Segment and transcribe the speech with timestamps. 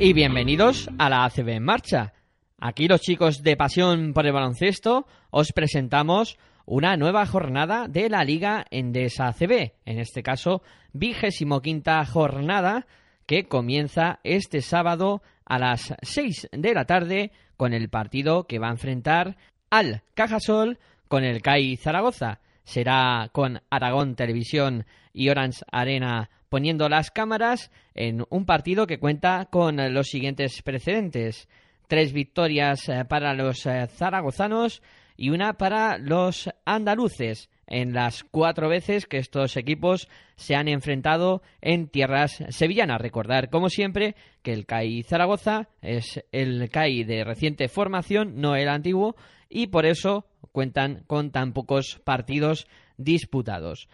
[0.00, 2.12] y bienvenidos a la ACB en marcha.
[2.60, 8.22] Aquí los chicos de Pasión por el Baloncesto os presentamos una nueva jornada de la
[8.22, 10.62] Liga Endesa ACB, en este caso
[10.92, 12.86] vigésimo quinta jornada
[13.26, 18.68] que comienza este sábado a las 6 de la tarde con el partido que va
[18.68, 19.36] a enfrentar
[19.68, 22.40] al Cajasol con el CAI Zaragoza.
[22.62, 29.46] Será con Aragón Televisión y Orange Arena poniendo las cámaras en un partido que cuenta
[29.50, 31.48] con los siguientes precedentes.
[31.86, 34.82] Tres victorias eh, para los eh, zaragozanos
[35.16, 41.42] y una para los andaluces en las cuatro veces que estos equipos se han enfrentado
[41.60, 43.00] en tierras sevillanas.
[43.00, 48.68] Recordar, como siempre, que el CAI Zaragoza es el CAI de reciente formación, no el
[48.68, 49.16] antiguo,
[49.48, 53.88] y por eso cuentan con tan pocos partidos disputados.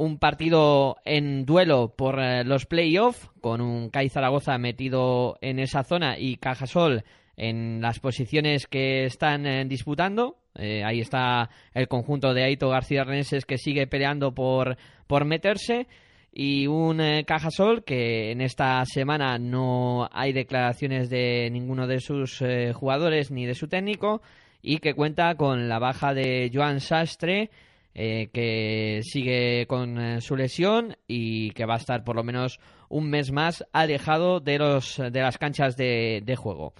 [0.00, 5.84] Un partido en duelo por eh, los playoffs, con un CAI Zaragoza metido en esa
[5.84, 7.04] zona y Cajasol
[7.36, 10.38] en las posiciones que están eh, disputando.
[10.54, 15.86] Eh, ahí está el conjunto de Aito García Reneses que sigue peleando por, por meterse.
[16.32, 23.30] Y un Cajasol que en esta semana no hay declaraciones de ninguno de sus jugadores
[23.30, 24.22] ni de su técnico
[24.62, 27.50] y que cuenta con la baja de Joan Sastre,
[27.92, 32.60] eh, que sigue con eh, su lesión y que va a estar por lo menos
[32.88, 36.72] un mes más alejado de, los, de las canchas de, juego.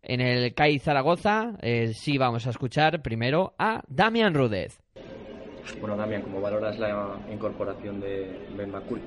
[0.00, 4.80] En el CAI Zaragoza eh, sí vamos a escuchar primero a Damian Rudez.
[5.80, 9.00] Bueno, Damian, ¿cómo valoras la incorporación de Ben McCool?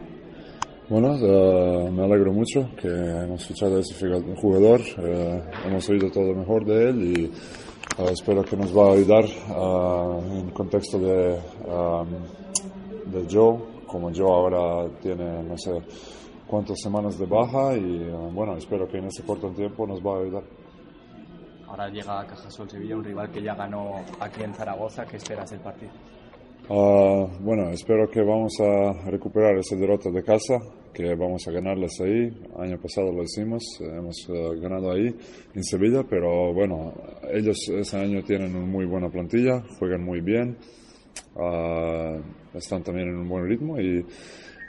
[0.89, 1.17] Bueno,
[1.91, 3.93] me alegro mucho que hemos fichado a ese
[4.35, 4.81] jugador,
[5.65, 7.31] hemos oído todo lo mejor de él y
[7.95, 12.07] Uh, espero que nos va a ayudar uh, en contexto de, um,
[13.11, 15.81] de Joe, como Joe ahora tiene no sé
[16.45, 20.17] cuántas semanas de baja y uh, bueno, espero que en ese corto tiempo nos va
[20.17, 20.43] a ayudar.
[21.67, 25.05] Ahora llega a Cajasol Sevilla, un rival que ya ganó aquí en Zaragoza.
[25.05, 25.91] ¿Qué esperas del partido?
[26.69, 30.59] Bueno, espero que vamos a recuperar esa derrota de casa
[30.93, 32.29] que vamos a ganarles ahí.
[32.57, 35.15] Año pasado lo hicimos, hemos eh, ganado ahí
[35.53, 36.93] en Sevilla, pero bueno,
[37.31, 40.57] ellos ese año tienen una muy buena plantilla, juegan muy bien,
[41.35, 44.03] uh, están también en un buen ritmo y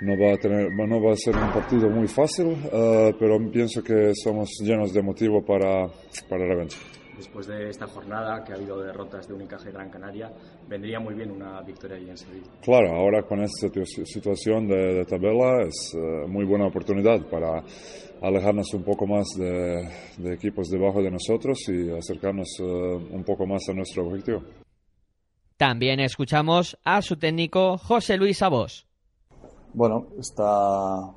[0.02, 3.82] no va a, tener, no va a ser un partido muy fácil, uh, pero pienso
[3.82, 5.88] que somos llenos de motivo para,
[6.28, 6.78] para la revancha
[7.18, 10.32] después de esta jornada que ha habido derrotas de Unicaja y Gran Canaria,
[10.66, 12.46] vendría muy bien una victoria ahí en Sevilla.
[12.62, 13.68] Claro, ahora con esta
[14.04, 17.62] situación de, tabela es uh, muy buena oportunidad para
[18.22, 22.64] alejarnos un poco más de, de equipos debajo de nosotros y acercarnos uh,
[23.14, 24.42] un poco más a nuestro objetivo.
[25.56, 28.86] También escuchamos a su técnico José Luis Abos.
[29.74, 31.12] Bueno, está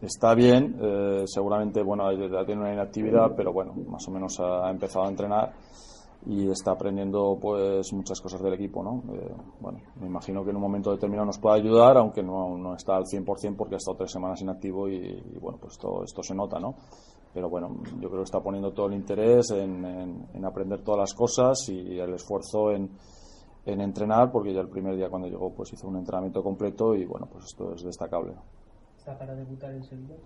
[0.00, 2.08] está bien, eh, seguramente bueno,
[2.44, 5.52] tiene una inactividad, pero bueno, más o menos ha, empezado a entrenar
[6.26, 9.02] y está aprendiendo pues muchas cosas del equipo, ¿no?
[9.14, 12.74] Eh, bueno, me imagino que en un momento determinado nos pueda ayudar, aunque no, no
[12.74, 16.34] está al 100% porque ha estado tres semanas inactivo y, bueno, pues esto, esto se
[16.34, 16.74] nota, ¿no?
[17.32, 17.68] Pero bueno,
[18.00, 21.98] yo creo que está poniendo todo el interés en, en, aprender todas las cosas y
[21.98, 22.90] el esfuerzo en,
[23.66, 27.04] en entrenar, porque ya el primer día cuando llegó pues hizo un entrenamiento completo y
[27.04, 28.32] bueno, pues esto es destacable
[29.14, 30.16] para debutar en Sevilla?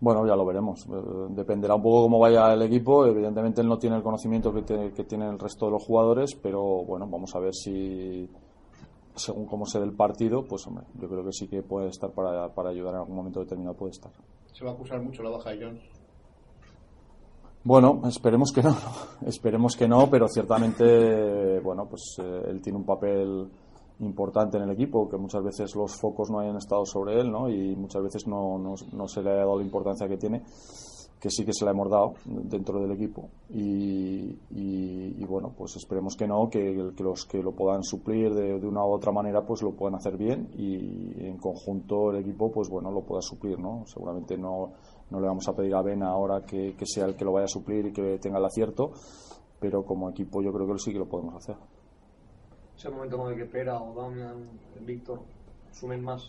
[0.00, 0.86] Bueno, ya lo veremos.
[0.86, 0.92] Eh,
[1.30, 3.06] dependerá un poco cómo vaya el equipo.
[3.06, 6.34] Evidentemente él no tiene el conocimiento que, tiene, que tiene el resto de los jugadores,
[6.34, 8.28] pero bueno, vamos a ver si,
[9.14, 12.10] según cómo se dé el partido, pues hombre, yo creo que sí que puede estar
[12.10, 14.12] para, para ayudar en algún momento determinado, puede estar.
[14.52, 15.82] ¿Se va a acusar mucho la baja de Jones?
[17.64, 18.76] Bueno, esperemos que no,
[19.26, 23.50] esperemos que no, pero ciertamente, bueno, pues eh, él tiene un papel
[24.00, 27.48] importante en el equipo, que muchas veces los focos no hayan estado sobre él, ¿no?
[27.48, 30.42] Y muchas veces no, no, se le ha dado la importancia que tiene,
[31.18, 33.30] que sí que se la hemos dado dentro del equipo.
[33.48, 38.60] Y, y, bueno, pues esperemos que no, que, que, los que lo puedan suplir de,
[38.60, 42.52] de, una u otra manera, pues lo puedan hacer bien y en conjunto el equipo,
[42.52, 43.84] pues bueno, lo pueda suplir, ¿no?
[43.86, 44.72] Seguramente no,
[45.10, 47.46] no le vamos a pedir a Ben ahora que, que sea el que lo vaya
[47.46, 48.92] a suplir y que tenga el acierto,
[49.58, 51.56] pero como equipo yo creo que sí que lo podemos hacer
[52.76, 54.48] es el momento con el que Pera o Damian,
[54.84, 55.20] Víctor
[55.72, 56.22] sumen más.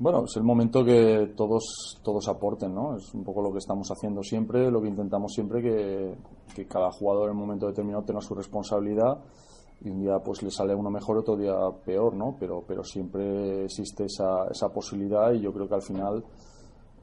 [0.00, 2.96] Bueno, es el momento que todos, todos aporten, ¿no?
[2.96, 6.14] Es un poco lo que estamos haciendo siempre, lo que intentamos siempre, que,
[6.54, 9.18] que cada jugador en un momento determinado tenga su responsabilidad
[9.80, 11.54] y un día pues le sale uno mejor, otro día
[11.84, 12.36] peor, ¿no?
[12.38, 16.24] Pero, pero siempre existe esa, esa posibilidad y yo creo que al final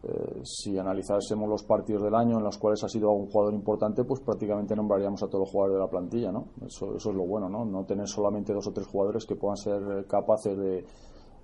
[0.08, 4.04] eh, si analizásemos los partidos del año en los cuales ha sido un jugador importante,
[4.04, 6.50] pues prácticamente nombraríamos a todos los jugadores de la plantilla, ¿no?
[6.66, 7.66] Eso, eso es lo bueno, ¿no?
[7.66, 10.86] No tener solamente dos o tres jugadores que puedan ser capaces de,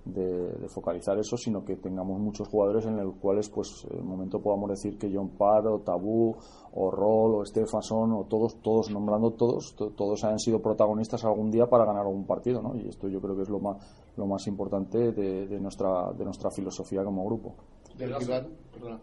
[0.04, 4.40] de, focalizar eso, sino que tengamos muchos jugadores en los cuales, pues, en el momento
[4.40, 6.34] podamos decir que John Parr, o Tabú,
[6.74, 11.66] o Roll, o Stefason, o todos, todos, nombrando todos, todos han sido protagonistas algún día
[11.66, 12.74] para ganar algún partido, ¿no?
[12.76, 13.76] Y esto yo creo que es lo más,
[14.16, 17.54] lo más importante de, nuestra, de nuestra filosofía como grupo.
[17.98, 18.48] Del rival,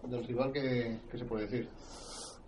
[0.10, 1.70] del rival ¿qué, se puede decir?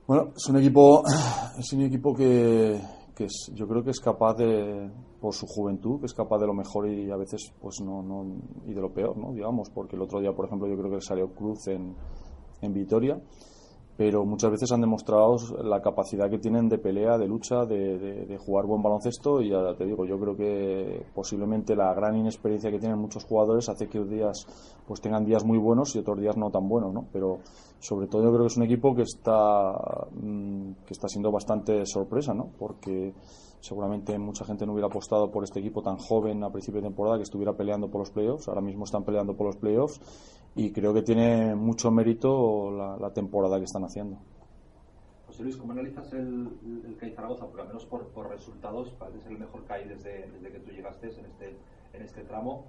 [0.07, 1.03] Bueno, es un equipo,
[1.59, 2.79] es un equipo que,
[3.15, 4.89] que yo creo que es capaz de,
[5.19, 8.25] por su juventud, que es capaz de lo mejor y a veces, pues no, no
[8.65, 9.31] y de lo peor, ¿no?
[9.33, 11.95] Digamos, porque el otro día, por ejemplo, yo creo que salió Cruz en,
[12.61, 13.21] en Vitoria,
[14.01, 18.37] pero muchas veces han demostrado la capacidad que tienen de pelea, de lucha, de, de,
[18.39, 22.79] jugar buen baloncesto y ya te digo, yo creo que posiblemente la gran inexperiencia que
[22.79, 24.47] tienen muchos jugadores hace que días
[24.87, 27.05] pues tengan días muy buenos y otros días no tan buenos, ¿no?
[27.13, 27.41] Pero
[27.77, 29.71] sobre todo yo creo que es un equipo que está
[30.19, 32.49] mm, que está siendo bastante sorpresa, ¿no?
[32.57, 33.13] Porque
[33.59, 37.17] seguramente mucha gente no hubiera apostado por este equipo tan joven a principio de temporada
[37.17, 38.47] que estuviera peleando por los playoffs.
[38.47, 40.01] Ahora mismo están peleando por los playoffs
[40.55, 44.17] y creo que tiene mucho mérito la, temporada que están haciendo.
[45.27, 46.49] José Luis, ¿cómo analizas el,
[46.85, 47.45] el CAI Zaragoza?
[47.45, 50.71] Porque al menos por, por resultados parece ser el mejor CAI desde, desde que tú
[50.71, 51.55] llegaste en este,
[51.93, 52.65] en este tramo.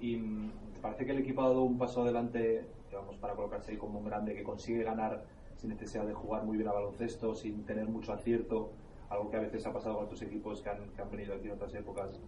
[0.00, 3.72] Y mm, ¿te parece que el equipo ha dado un paso adelante digamos, para colocarse
[3.72, 5.24] ahí como un grande que consigue ganar
[5.56, 8.70] sin necesidad de jugar muy bien a baloncesto, sin tener mucho acierto?
[9.10, 11.46] Algo que a veces ha pasado con otros equipos que han, que han venido aquí
[11.46, 12.18] en otras épocas.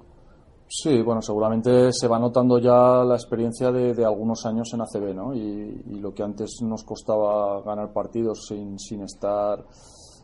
[0.71, 5.35] Sí, bueno, seguramente se va notando ya la experiencia de, algunos años en ACB, ¿no?
[5.35, 9.65] Y, lo que antes nos costaba ganar partidos sin, sin estar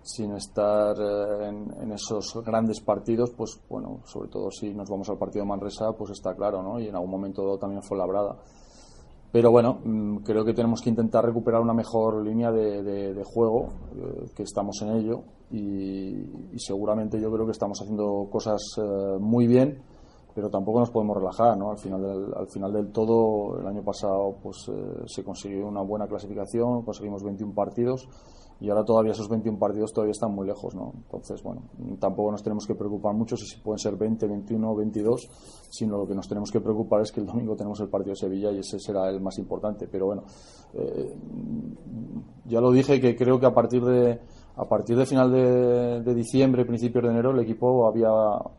[0.02, 5.16] sin estar eh, en, esos grandes partidos, pues bueno, sobre todo si nos vamos al
[5.16, 6.78] partido de Manresa, pues está claro, ¿no?
[6.78, 8.36] Y en algún momento también fue labrada.
[9.32, 14.26] Pero bueno, mm, creo que tenemos que intentar recuperar una mejor línea de, juego, eh,
[14.36, 19.46] que estamos en ello, y, y, seguramente yo creo que estamos haciendo cosas eh, muy
[19.46, 19.93] bien
[20.34, 21.70] pero tampoco nos podemos relajar, ¿no?
[21.70, 25.82] Al final del, al final del todo, el año pasado pues eh, se consiguió una
[25.82, 28.08] buena clasificación, conseguimos 21 partidos
[28.60, 30.92] y ahora todavía esos 21 partidos todavía están muy lejos, ¿no?
[30.94, 31.62] Entonces, bueno,
[31.98, 35.28] tampoco nos tenemos que preocupar mucho si pueden ser 20, 21 o 22,
[35.70, 38.20] sino lo que nos tenemos que preocupar es que el domingo tenemos el partido de
[38.20, 39.88] Sevilla y ese será el más importante.
[39.88, 40.22] Pero bueno,
[40.72, 41.16] eh,
[42.46, 44.20] ya lo dije que creo que a partir de
[44.56, 48.08] a partir de final de, diciembre, principios de enero, el equipo había,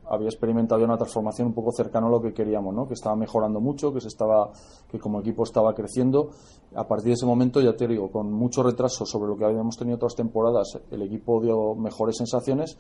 [0.10, 2.86] había experimentado una transformación un poco cercana a lo que queríamos, ¿no?
[2.86, 4.52] que estaba mejorando mucho, que, se estaba,
[4.90, 6.32] que como equipo estaba creciendo.
[6.76, 9.78] A partir de ese momento, ya te digo, con mucho retraso sobre lo que habíamos
[9.78, 12.78] tenido otras temporadas, el equipo dio mejores sensaciones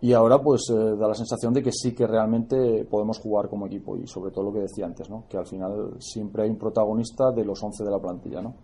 [0.00, 3.66] y ahora pues eh, da la sensación de que sí que realmente podemos jugar como
[3.66, 5.24] equipo y sobre todo lo que decía antes, ¿no?
[5.28, 8.40] que al final siempre hay un protagonista de los 11 de la plantilla.
[8.40, 8.54] ¿no?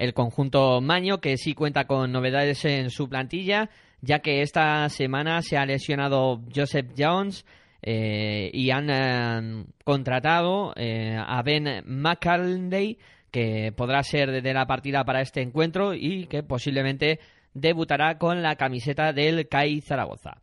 [0.00, 3.68] El conjunto Maño, que sí cuenta con novedades en su plantilla,
[4.00, 7.44] ya que esta semana se ha lesionado Joseph Jones
[7.82, 12.98] eh, y han eh, contratado eh, a Ben McCarley,
[13.30, 17.20] que podrá ser de la partida para este encuentro y que posiblemente
[17.52, 20.40] debutará con la camiseta del CAI Zaragoza.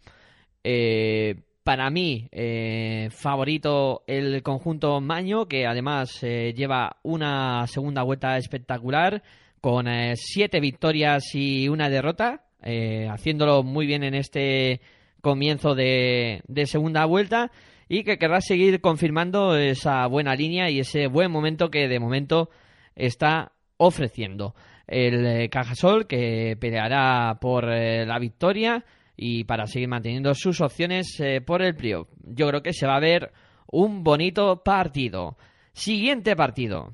[1.63, 2.29] para mí,
[3.09, 9.23] favorito el conjunto Maño, que además lleva una segunda vuelta espectacular
[9.61, 14.81] con eh, siete victorias y una derrota, eh, haciéndolo muy bien en este
[15.21, 17.51] comienzo de, segunda vuelta
[17.89, 22.49] y que querrá seguir confirmando esa buena línea y ese buen momento que de momento
[22.95, 24.55] está ofreciendo.
[24.87, 28.85] El eh, Cajasol que peleará por la victoria
[29.17, 32.07] y para seguir manteniendo sus opciones por el playoff.
[32.23, 33.31] Yo creo que se va a ver
[33.71, 35.37] un bonito partido.
[35.73, 36.93] Siguiente partido.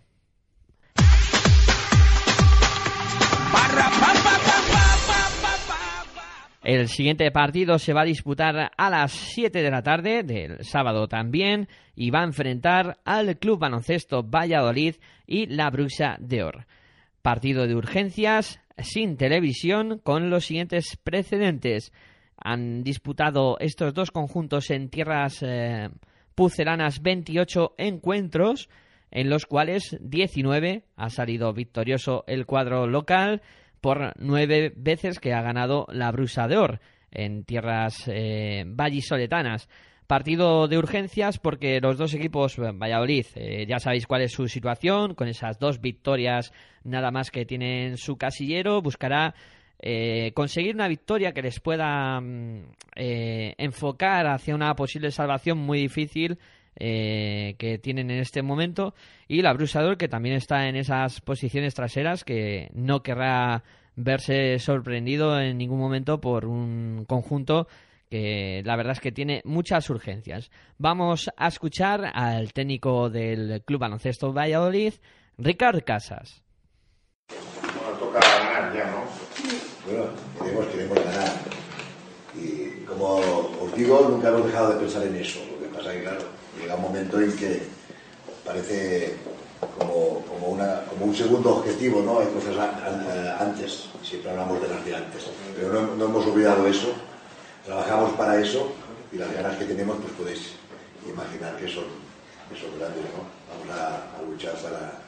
[6.64, 11.10] El siguiente partido se va a disputar a las 7 de la tarde del sábado
[11.10, 14.96] también y va a enfrentar al Club Baloncesto Valladolid
[15.28, 16.66] y la Bruxa de Or.
[17.22, 21.92] Partido de urgencias sin televisión con los siguientes precedentes.
[22.38, 25.90] Han disputado estos dos conjuntos en tierras eh,
[26.34, 28.70] pucelanas 28 encuentros
[29.12, 33.42] en los cuales 19 ha salido victorioso el cuadro local
[33.84, 36.80] por nueve veces que ha ganado la Brusa de Or
[37.12, 39.68] en tierras eh, vallisoletanas.
[40.08, 45.16] Partido de urgencias porque los dos equipos, Valladolid, eh, ya sabéis cuál es su situación,
[45.16, 46.54] con esas dos victorias
[46.86, 49.36] nada más que tienen su casillero, buscará
[49.80, 52.64] eh, conseguir una victoria que les pueda mm,
[52.96, 56.40] enfocar hacia una posible salvación muy difícil
[56.80, 58.94] eh, que tienen en este momento
[59.28, 63.64] y la Brusador que también está en esas posiciones traseras que no querrá
[63.96, 67.68] verse sorprendido en ningún momento por un conjunto
[68.10, 70.52] que la verdad es que tiene muchas urgencias.
[70.78, 74.94] Vamos a escuchar al técnico del Club Baloncesto Valladolid,
[75.40, 76.44] Ricard Casas.
[77.30, 79.04] Bueno, toca ganar ya, ¿no?
[79.88, 81.32] Bueno, queremos, queremos ganar.
[82.36, 85.40] Y como os digo, nunca hemos dejado de pensar en eso.
[85.52, 86.22] Lo que pasa es que, claro,
[86.64, 87.62] llega un momento en que
[88.46, 89.16] parece
[89.78, 92.20] como, como, un segundo objetivo, ¿no?
[92.20, 95.24] Hay cosas a- antes, siempre hablamos de las de antes,
[95.56, 96.94] pero no, hemos olvidado eso,
[97.66, 98.72] trabajamos para eso
[99.12, 100.42] y las ganas que tenemos, pues podéis
[101.06, 101.86] imaginar que son,
[102.80, 103.28] grandes, ¿no?
[103.50, 105.02] Vamos a, luchar para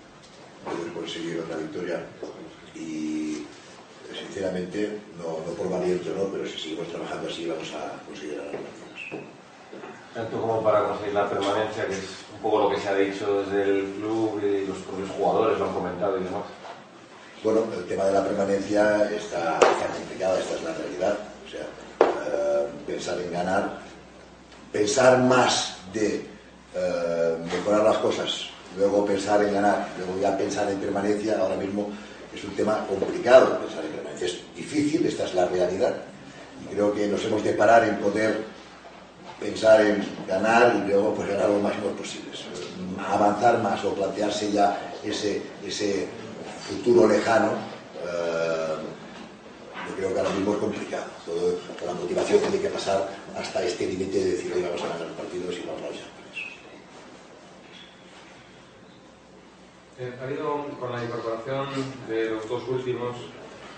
[0.65, 1.99] poder conseguir otra victoria
[2.75, 3.45] y
[4.13, 6.25] sinceramente, no, no por valiente, ¿no?
[6.25, 8.84] Pero si seguimos trabajando así vamos a conseguir partidos.
[10.15, 13.43] Tanto como para conseguir la permanencia, que es un poco lo que se ha dicho
[13.43, 16.43] desde el club y los propios jugadores lo han comentado y demás.
[17.43, 21.17] Bueno, el tema de la permanencia está, complicado, esta es la realidad.
[21.45, 23.77] O sea, eh, pensar en ganar,
[24.71, 26.25] pensar más de
[26.73, 31.89] eh, mejorar las cosas, luego pensar en ganar, luego ya pensar en permanencia, ahora mismo
[32.33, 33.59] es un tema complicado.
[33.59, 35.93] Pensar en permanencia es difícil, esta es la realidad.
[36.63, 38.54] Y creo que nos hemos de parar en poder
[39.39, 42.31] pensar en ganar y luego pues ganar lo máximo posible.
[43.07, 46.07] Avanzar más o plantearse ya ese, ese
[46.67, 47.51] futuro lejano,
[48.03, 48.75] eh,
[49.89, 51.05] yo creo que ahora mismo es complicado.
[51.25, 55.07] Todo, la motivación tiene que pasar hasta este límite de decir, hoy vamos a ganar
[55.13, 56.47] partidos y vamos a luchar por eso.
[59.99, 61.67] Eh, ha con la incorporación
[62.07, 63.15] de los dos últimos,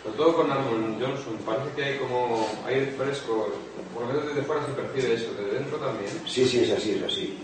[0.07, 3.51] sobre todo con Armon Johnson, parece que hay como aire fresco,
[3.93, 6.11] por lo menos desde fuera se percibe eso, desde dentro también.
[6.25, 7.37] Sí, sí, es así, es así.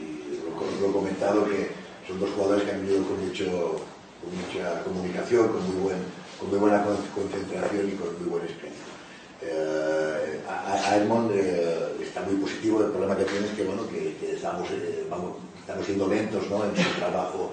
[0.80, 1.72] Lo, he comentado que
[2.08, 3.46] son dos jugadores que han venido con, mucho,
[4.24, 5.98] con mucha comunicación, con muy, buen,
[6.40, 8.80] con muy buena con- concentración y con muy buen espíritu.
[9.42, 14.16] Eh, a, Edmond eh, está muy positivo, el problema que tiene es que, bueno, que,
[14.36, 15.04] estamos, eh,
[15.60, 16.64] estamos siendo lentos ¿no?
[16.64, 17.52] en su trabajo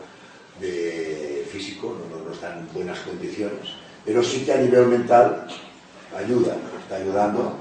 [0.61, 5.47] de físico, no, no- no está en buenas condiciones, pero sí que a nivel mental
[6.17, 7.53] ayuda, está ayudando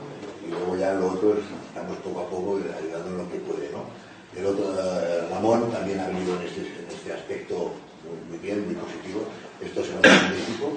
[0.45, 3.69] y luego ya lo otro es- estamos poco a poco ayudando en lo que puede,
[3.71, 3.83] ¿no?
[4.35, 7.71] El otro, eh, Ramón también ha venido en este, en este aspecto
[8.03, 9.21] muy, muy bien, muy positivo.
[9.61, 10.71] Esto se nota en equipo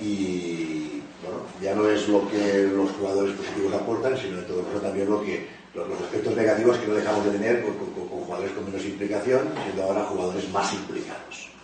[0.00, 4.80] y bueno, ya no es lo que los jugadores positivos aportan, sino en todo caso
[4.80, 7.74] también lo que los, los aspectos negativos que no dejamos de tener con-
[8.08, 11.55] con jugadores con menos implicación, siendo ahora jugadores más implicados.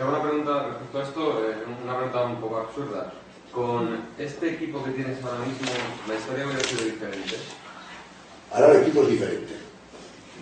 [0.00, 3.12] Te hago una pregunta respecto a esto, eh, una pregunta un poco absurda.
[3.52, 5.68] Con este equipo que tienes ahora mismo,
[6.08, 7.36] ¿la historia hubiera sido diferente?
[8.50, 9.52] Ahora el equipo es diferente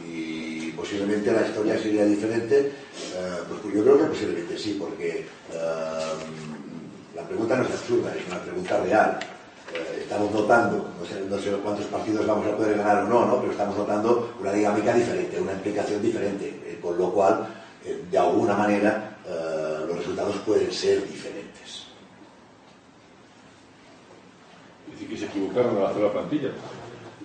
[0.07, 2.73] y posiblemente la historia sería diferente.
[3.17, 6.15] eh, pues yo creo que posiblemente sí, porque eh,
[7.17, 9.19] la pregunta no es absurda, es una pregunta real.
[9.75, 13.27] Eh, estamos notando, no sé, no sé cuántos partidos vamos a poder ganar o no,
[13.27, 13.41] ¿no?
[13.41, 17.45] pero estamos notando una dinámica diferente, una implicación diferente, eh, con lo cual,
[17.85, 19.17] eh, de alguna manera,
[20.19, 21.85] resultados pueden ser diferentes.
[24.93, 26.51] Dice que se equivocaron al hacer la plantilla.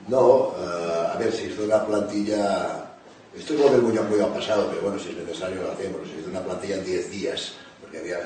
[0.07, 2.89] No, eh, a ver, si es una plantilla.
[3.35, 6.07] Esto es volver muy, muy al pasado, pero bueno, si es necesario lo hacemos.
[6.07, 8.19] Se hizo una plantilla en 10 días, porque había,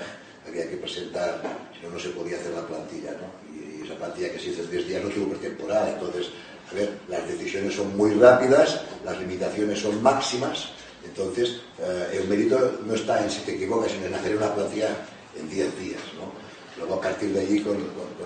[0.45, 1.41] había que presentar,
[1.73, 3.27] si no, no se podía hacer la plantilla, ¿no?
[3.55, 5.93] Y esa plantilla que se hizo en 10 días no tuvo pretemporada.
[5.93, 6.29] Entonces,
[6.69, 10.71] a ver, las decisiones son muy rápidas, las limitaciones son máximas.
[11.05, 14.95] Entonces, eh, el mérito no está en si te equivocas, sino en hacer una plantilla
[15.39, 16.31] en 10 días, ¿no?
[16.77, 17.77] Luego, a partir de allí, con,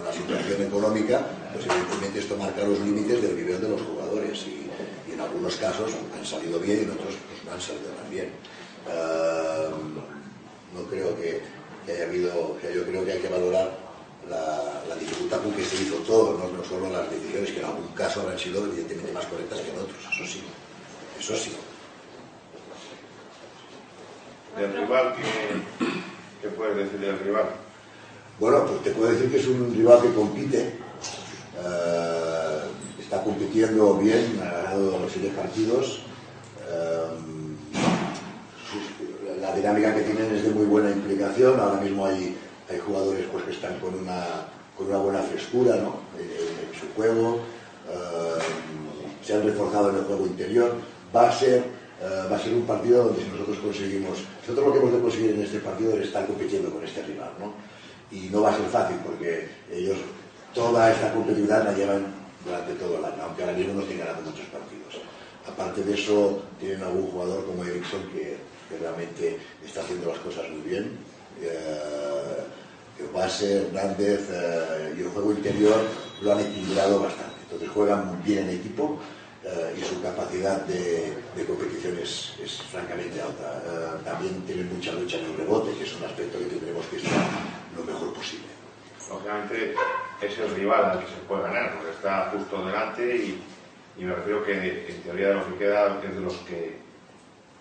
[0.03, 4.67] la situación económica, pues evidentemente esto marca los límites del nivel de los jugadores y,
[5.11, 8.29] en algunos casos han salido bien y en otros pues, no han salido tan bien.
[8.89, 9.69] Eh,
[10.73, 11.41] no creo que,
[11.91, 13.71] haya habido, yo creo que hay que valorar
[14.29, 17.87] la, la dificultad con que se hizo todo, no solo las decisiones que en algún
[17.89, 20.41] caso habrán sido evidentemente más correctas que en otros, eso sí,
[21.19, 21.51] eso sí.
[24.57, 25.85] Del rival, ¿qué,
[26.41, 27.45] qué puedes decir del rival?
[28.39, 30.59] Bueno, pues te puedo decir que es un rival que compite,
[31.63, 32.59] eh,
[32.99, 36.01] está compitiendo bien, ha ganado los siete partidos.
[36.69, 37.07] eh,
[39.39, 41.59] la dinámica que tienen es de muy buena implicación.
[41.59, 42.37] Ahora mismo hay,
[42.69, 44.23] hay jugadores pues, que están con una,
[44.77, 45.95] con una buena frescura ¿no?
[46.19, 47.39] en, en su juego,
[47.89, 48.41] eh,
[49.25, 50.75] se han reforzado en el juego interior.
[51.15, 51.63] Va a ser eh,
[52.01, 55.31] va a ser un partido donde si nosotros conseguimos, nosotros lo que hemos de conseguir
[55.31, 57.53] en este partido es estar compitiendo con este rival, ¿no?
[58.11, 59.97] Y no va a ser fácil porque ellos
[60.53, 62.05] toda esta competitividad la llevan
[62.43, 64.99] durante todo el año, aunque ahora mismo no estén ganando muchos partidos.
[65.47, 70.49] Aparte de eso, tienen algún jugador como Ericsson que, que realmente está haciendo las cosas
[70.49, 70.97] muy bien.
[71.41, 72.21] Eh,
[73.13, 75.75] base, Hernández eh, y el juego interior
[76.21, 77.41] lo han equilibrado bastante.
[77.43, 78.99] Entonces juegan bien en equipo
[79.43, 81.13] eh, y su capacidad de,
[81.45, 81.70] competición
[82.03, 83.61] es, francamente alta.
[83.65, 86.97] Eh, también tienen mucha lucha en el rebote, que es un aspecto que tendremos que
[86.97, 87.25] estar
[87.75, 88.47] lo mejor posible.
[89.09, 89.75] Lógicamente
[90.21, 93.43] es el rival al que se puede ganar, porque está justo delante y,
[93.97, 96.77] y me refiero que en teoría de lo que queda es de los que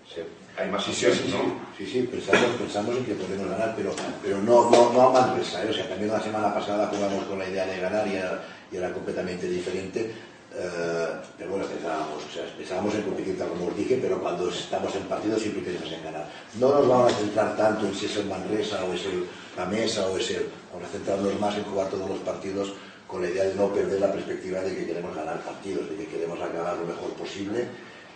[0.09, 0.25] se
[0.61, 1.54] hay más sí, sí, sí, ¿no?
[1.76, 5.64] Sí, sí, pensamos, pensamos en que podemos ganar, pero, pero no, no, no a manresa.
[5.64, 5.70] ¿eh?
[5.70, 8.76] O sea, también la semana pasada jugamos con la idea de ganar y era, y
[8.76, 10.12] era completamente diferente.
[10.52, 15.04] Eh, pero bueno, pensábamos, o sea, pensábamos en como os dije, pero cuando estamos en
[15.04, 16.26] partido siempre pensamos en ganar.
[16.59, 19.26] No nos vamos a centrar tanto en si es el Manresa o es el,
[19.57, 20.49] la Mesa o es el...
[20.73, 22.73] Vamos a centrarnos más en jugar todos los partidos
[23.07, 26.07] con la idea de no perder la perspectiva de que queremos ganar partidos, de que
[26.07, 27.66] queremos acabar lo mejor posible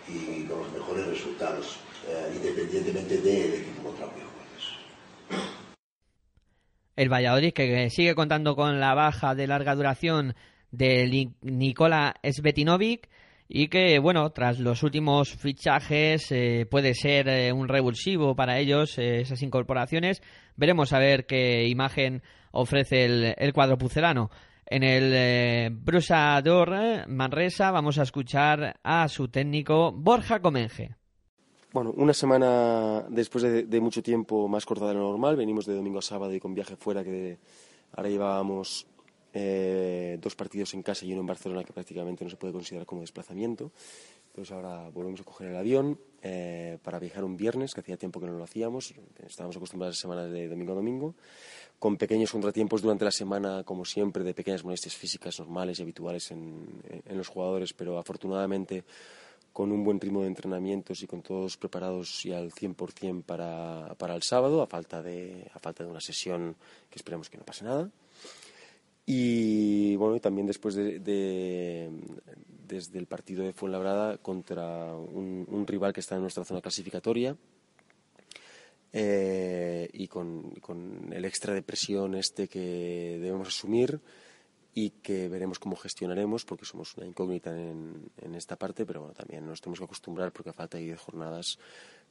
[0.07, 1.77] y con los mejores resultados.
[2.07, 4.11] Eh, independientemente del equipo contra el
[6.95, 10.35] El Valladolid que sigue contando con la baja de larga duración
[10.77, 13.09] de Nikola Svetinovic
[13.47, 18.97] y que, bueno, tras los últimos fichajes eh, puede ser eh, un revulsivo para ellos
[18.97, 20.21] esas incorporaciones.
[20.55, 24.29] Veremos a ver qué imagen ofrece el, cuadro pucelano.
[24.65, 30.95] En el Brusador Manresa vamos a escuchar a su técnico Borja Comenge.
[31.75, 35.99] Bueno, una semana después de, mucho tiempo más corta de lo normal, venimos de domingo
[35.99, 37.37] a sábado y con viaje fuera, que
[37.91, 38.87] ahora llevábamos
[39.37, 42.87] eh, dos partidos en casa y uno en Barcelona que prácticamente no se puede considerar
[42.87, 43.71] como desplazamiento.
[44.27, 48.19] Entonces ahora volvemos a coger el avión eh, para viajar un viernes, que hacía tiempo
[48.19, 48.93] que no lo hacíamos,
[49.25, 51.15] estábamos acostumbrados a semanas de domingo a domingo,
[51.77, 56.31] con pequeños contratiempos durante la semana, como siempre, de pequeñas molestias físicas normales y habituales
[56.31, 58.83] en los jugadores, pero afortunadamente
[59.55, 64.13] con un buen ritmo de entrenamientos y con todos preparados y al 100% para, para
[64.13, 66.57] el sábado, a falta, de, a falta de una sesión
[66.89, 67.89] que esperemos que no pase nada.
[69.05, 71.91] Y bueno, también después de,
[72.67, 77.35] desde el partido de Fuenlabrada contra un, rival que está en nuestra zona clasificatoria
[78.93, 83.99] eh, y con, con, el extra de presión este que debemos asumir
[84.77, 89.15] y que veremos cómo gestionaremos porque somos una incógnita en, en esta parte, pero bueno,
[89.15, 91.57] también nos tenemos que acostumbrar porque a falta de 10 jornadas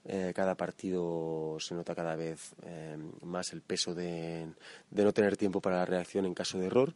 [0.06, 4.48] eh, cada partido se nota cada vez eh, más el peso de,
[4.90, 6.94] de, no tener tiempo para la reacción en caso de error.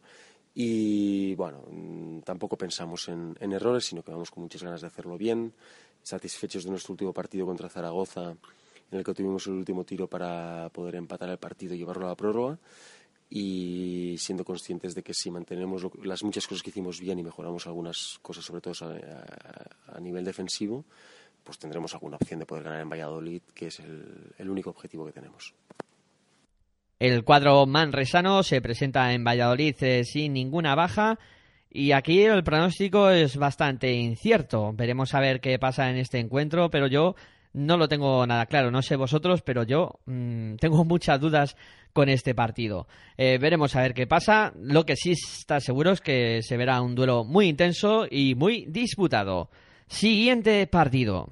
[0.55, 4.87] Y bueno, mm, tampoco pensamos en, en errores, sino que vamos con muchas ganas de
[4.87, 5.53] hacerlo bien,
[6.01, 8.35] satisfechos de nuestro último partido contra Zaragoza
[8.91, 12.09] en el que tuvimos el último tiro para poder empatar el partido y llevarlo a
[12.09, 12.57] la prórroga
[13.29, 17.67] y siendo conscientes de que si mantenemos las muchas cosas que hicimos bien y mejoramos
[17.67, 18.73] algunas cosas, sobre todo
[19.87, 20.85] a, nivel defensivo,
[21.43, 25.11] pues tendremos alguna opción de poder ganar en Valladolid, que es el, único objetivo que
[25.11, 25.53] tenemos.
[26.97, 31.19] El cuadro manresano se presenta en Valladolid eh, sin ninguna baja
[31.69, 34.73] y aquí el pronóstico es bastante incierto.
[34.73, 37.15] Veremos a ver qué pasa en este encuentro, pero yo
[37.53, 38.71] no lo tengo nada claro.
[38.71, 41.55] No sé vosotros, pero yo mm, tengo muchas dudas
[41.93, 42.87] con este partido.
[43.17, 44.53] Eh, veremos a ver qué pasa.
[44.55, 48.65] Lo que sí está seguro es que se verá un duelo muy intenso y muy
[48.67, 49.49] disputado.
[49.87, 51.29] Siguiente partido.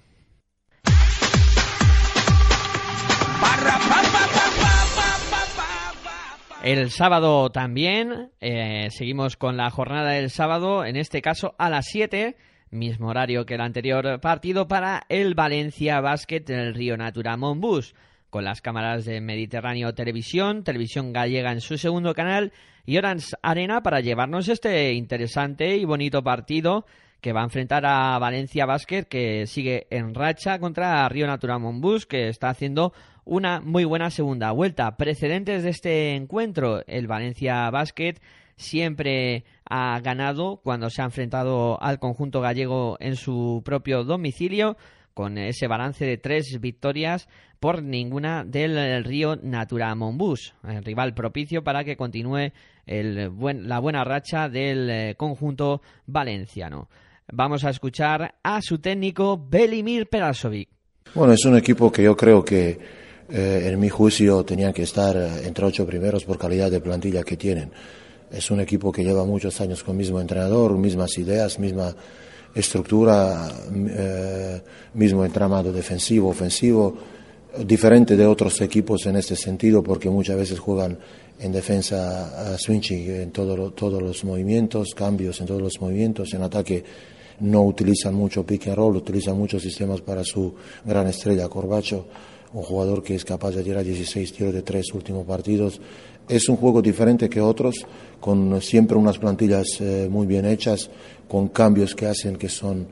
[6.64, 11.86] El sábado también, eh, seguimos con la jornada del sábado, en este caso a las
[11.86, 12.36] 7,
[12.72, 17.96] mismo horario que el anterior partido para el Valencia Basket en el Río Natura Monbus
[18.30, 22.52] con las cámaras de Mediterráneo Televisión, Televisión Gallega en su segundo canal
[22.86, 26.86] y Orange Arena para llevarnos este interesante y bonito partido
[27.22, 32.06] que va a enfrentar a Valencia Basket que sigue en racha contra Río Natura Monbus
[32.06, 32.94] que está haciendo
[33.26, 34.96] una muy buena segunda vuelta.
[34.96, 38.16] Precedentes de este encuentro, el Valencia Basket
[38.58, 44.76] siempre ha ganado cuando se ha enfrentado al conjunto gallego en su propio domicilio
[45.14, 47.28] con ese balance de tres victorias
[47.60, 52.52] por ninguna del Río Natura Monbus, el rival propicio para que continúe
[52.86, 53.32] el
[53.68, 56.88] la buena racha del eh, conjunto valenciano.
[57.32, 60.70] Vamos a escuchar a su técnico Belimir Perasovic.
[61.14, 62.78] Bueno, es un equipo que yo creo que
[63.30, 67.24] eh, en mi juicio tenía que estar eh, entre ocho primeros por calidad de plantilla
[67.24, 67.72] que tienen.
[68.32, 71.96] Es un equipo que lleva muchos años con el mismo entrenador, mismas ideas, misma
[72.54, 74.62] estructura, eh,
[74.94, 76.98] mismo entramado defensivo, ofensivo,
[77.66, 80.98] diferente de otros equipos en este sentido porque muchas veces juegan
[81.40, 86.84] en defensa a switching en todos los movimientos, cambios en todos los movimientos, en ataque
[87.40, 92.06] no utilizan mucho pick and roll, utilizan muchos sistemas para su gran estrella Corbacho
[92.54, 95.80] un jugador que es capaz de tirar 16 tiros de tres últimos partidos.
[96.28, 97.86] Es un juego diferente que otros,
[98.20, 100.90] con siempre unas plantillas eh, muy bien hechas,
[101.28, 102.88] con cambios que hacen que son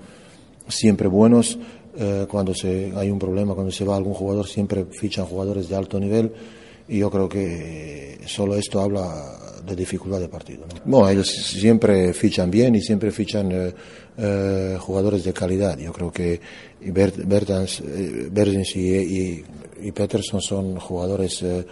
[0.68, 1.58] siempre buenos.
[1.98, 5.76] Eh, cuando se, hay un problema, cuando se va algún jugador, siempre fichan jugadores de
[5.76, 6.32] alto nivel
[6.88, 10.66] y yo creo que solo esto habla de dificultad de partido.
[10.68, 10.82] ¿no?
[10.86, 13.74] Bueno, ellos siempre fichan bien y siempre fichan eh,
[14.18, 15.78] eh, jugadores de calidad.
[15.78, 16.40] Yo creo que
[16.82, 18.30] Bert, Bertans, eh,
[18.76, 19.46] y, y,
[19.82, 21.66] y, Peterson son jugadores eh,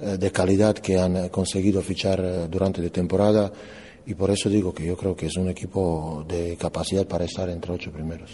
[0.00, 3.52] de calidad que han conseguido fichar durante la temporada
[4.06, 7.48] y por eso digo que yo creo que es un equipo de capacidad para estar
[7.48, 8.32] entre ocho primeros.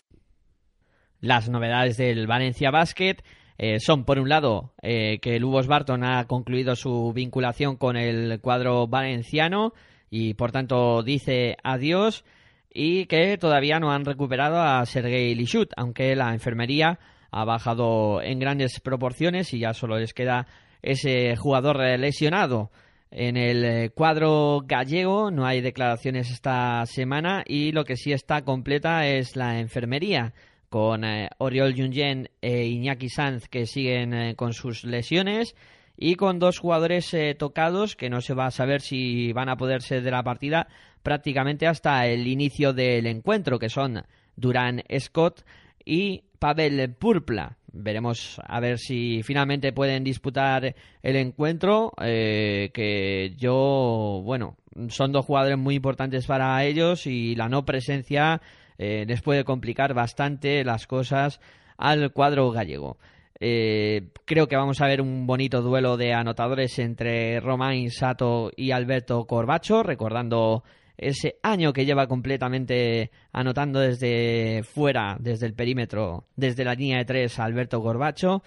[1.20, 3.16] Las novedades del Valencia Basket
[3.58, 8.40] eh, son, por un lado, eh, que Lubos Barton ha concluido su vinculación con el
[8.40, 9.74] cuadro valenciano
[10.10, 12.24] y, por tanto, dice adiós
[12.72, 16.98] y que todavía no han recuperado a Sergei Lishut, aunque la enfermería
[17.30, 20.46] ha bajado en grandes proporciones y ya solo les queda
[20.82, 22.70] ese jugador lesionado.
[23.10, 29.06] En el cuadro gallego no hay declaraciones esta semana y lo que sí está completa
[29.08, 30.32] es la enfermería
[30.68, 35.56] con eh, Oriol Junyen e Iñaki Sanz que siguen eh, con sus lesiones
[35.96, 39.56] y con dos jugadores eh, tocados que no se va a saber si van a
[39.56, 40.68] poder ser de la partida
[41.02, 44.02] prácticamente hasta el inicio del encuentro, que son
[44.36, 45.44] Durán Scott
[45.84, 47.56] y Pavel Purpla.
[47.72, 54.56] Veremos a ver si finalmente pueden disputar el encuentro, eh, que yo, bueno,
[54.88, 58.40] son dos jugadores muy importantes para ellos y la no presencia
[58.78, 61.40] eh, les puede complicar bastante las cosas
[61.76, 62.98] al cuadro gallego.
[63.38, 68.70] Eh, creo que vamos a ver un bonito duelo de anotadores entre Romain Sato y
[68.72, 70.62] Alberto Corbacho, recordando
[71.00, 77.04] ese año que lleva completamente anotando desde fuera, desde el perímetro, desde la línea de
[77.06, 78.42] tres, Alberto Corbacho.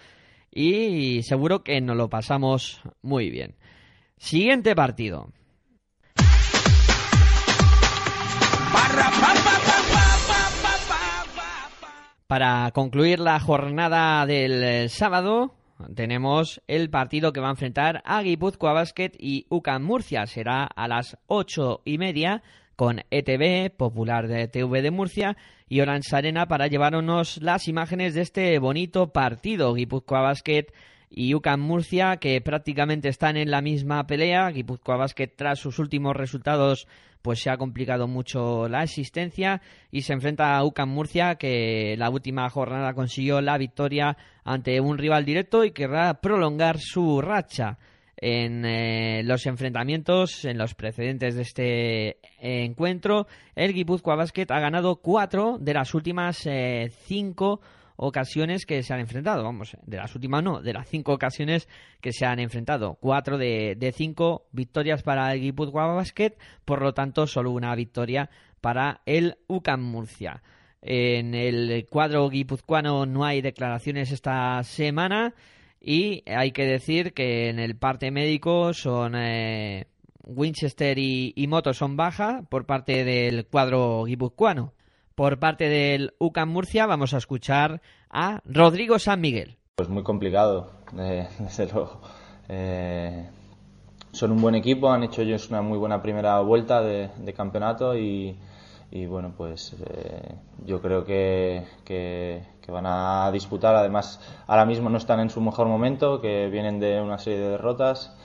[0.51, 3.55] Y seguro que nos lo pasamos muy bien.
[4.17, 5.29] Siguiente partido.
[12.27, 15.55] Para concluir la jornada del sábado,
[15.95, 20.25] tenemos el partido que va a enfrentar a Guipúzcoa Basket y UCAM Murcia.
[20.25, 22.43] Será a las ocho y media
[22.75, 28.21] con ETV, Popular de TV de Murcia, y Orange Arena para llevarnos las imágenes de
[28.21, 29.73] este bonito partido.
[29.73, 30.67] Guipúzcoa Basket
[31.09, 34.49] y UCAM Murcia, que prácticamente están en la misma pelea.
[34.49, 36.87] Guipúzcoa Basket, tras sus últimos resultados,
[37.23, 42.09] pues se ha complicado mucho la existencia y se enfrenta a UCAM Murcia, que la
[42.09, 47.79] última jornada consiguió la victoria ante un rival directo y querrá prolongar su racha
[48.17, 53.27] en eh, los enfrentamientos, en los precedentes de este encuentro.
[53.55, 57.61] El Guipúzcoa Basket ha ganado cuatro de las últimas eh, cinco
[57.95, 59.43] ocasiones que se han enfrentado.
[59.43, 61.67] Vamos, de las últimas no, de las cinco ocasiones
[62.01, 62.95] que se han enfrentado.
[62.99, 68.29] Cuatro de, de cinco victorias para el Guipúzcoa Basket, por lo tanto, solo una victoria
[68.61, 70.41] para el UCAM Murcia.
[70.81, 75.33] En el cuadro guipuzcoano no hay declaraciones esta semana
[75.79, 79.87] y hay que decir que en el parte médico son eh,
[80.25, 84.73] Winchester y, y Moto son baja por parte del cuadro guipuzcoano.
[85.15, 89.57] Por parte del UCAM Murcia vamos a escuchar a Rodrigo San Miguel.
[89.75, 92.01] Pues muy complicado, eh, desde luego.
[92.49, 93.29] Eh,
[94.11, 98.35] son un buen equipo, han hecho ellos una muy buena primera vuelta de, campeonato y,
[99.07, 103.75] bueno, pues eh, yo creo que, que, que, van a disputar.
[103.75, 107.49] Además, ahora mismo no están en su mejor momento, que vienen de una serie de
[107.49, 108.15] derrotas,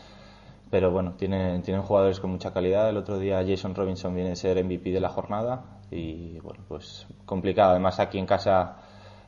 [0.71, 2.89] pero bueno, tienen, tienen jugadores con mucha calidad.
[2.89, 7.07] El otro día Jason Robinson viene a ser MVP de la jornada y bueno, pues
[7.25, 7.71] complicado.
[7.71, 8.77] Además aquí en casa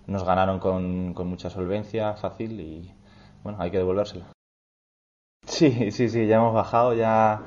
[0.07, 2.95] nos ganaron con, con mucha solvencia, fácil y
[3.43, 4.27] bueno, hay que devolvérsela.
[5.47, 7.43] Sí, sí, sí, ya hemos bajado, ya,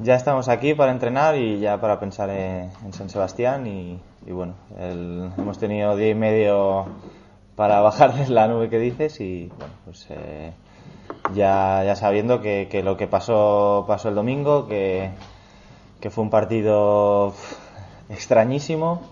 [0.00, 4.54] ya estamos aquí para entrenar y ya para pensar en, San Sebastián y, y bueno,
[4.78, 6.86] el, hemos tenido día y medio
[7.56, 10.52] para bajar de la nube que dices y bueno, pues eh,
[11.34, 15.10] ya, ya sabiendo que, que, lo que pasó, pasó el domingo, que,
[16.00, 17.34] que fue un partido
[18.10, 19.02] extrañísimo,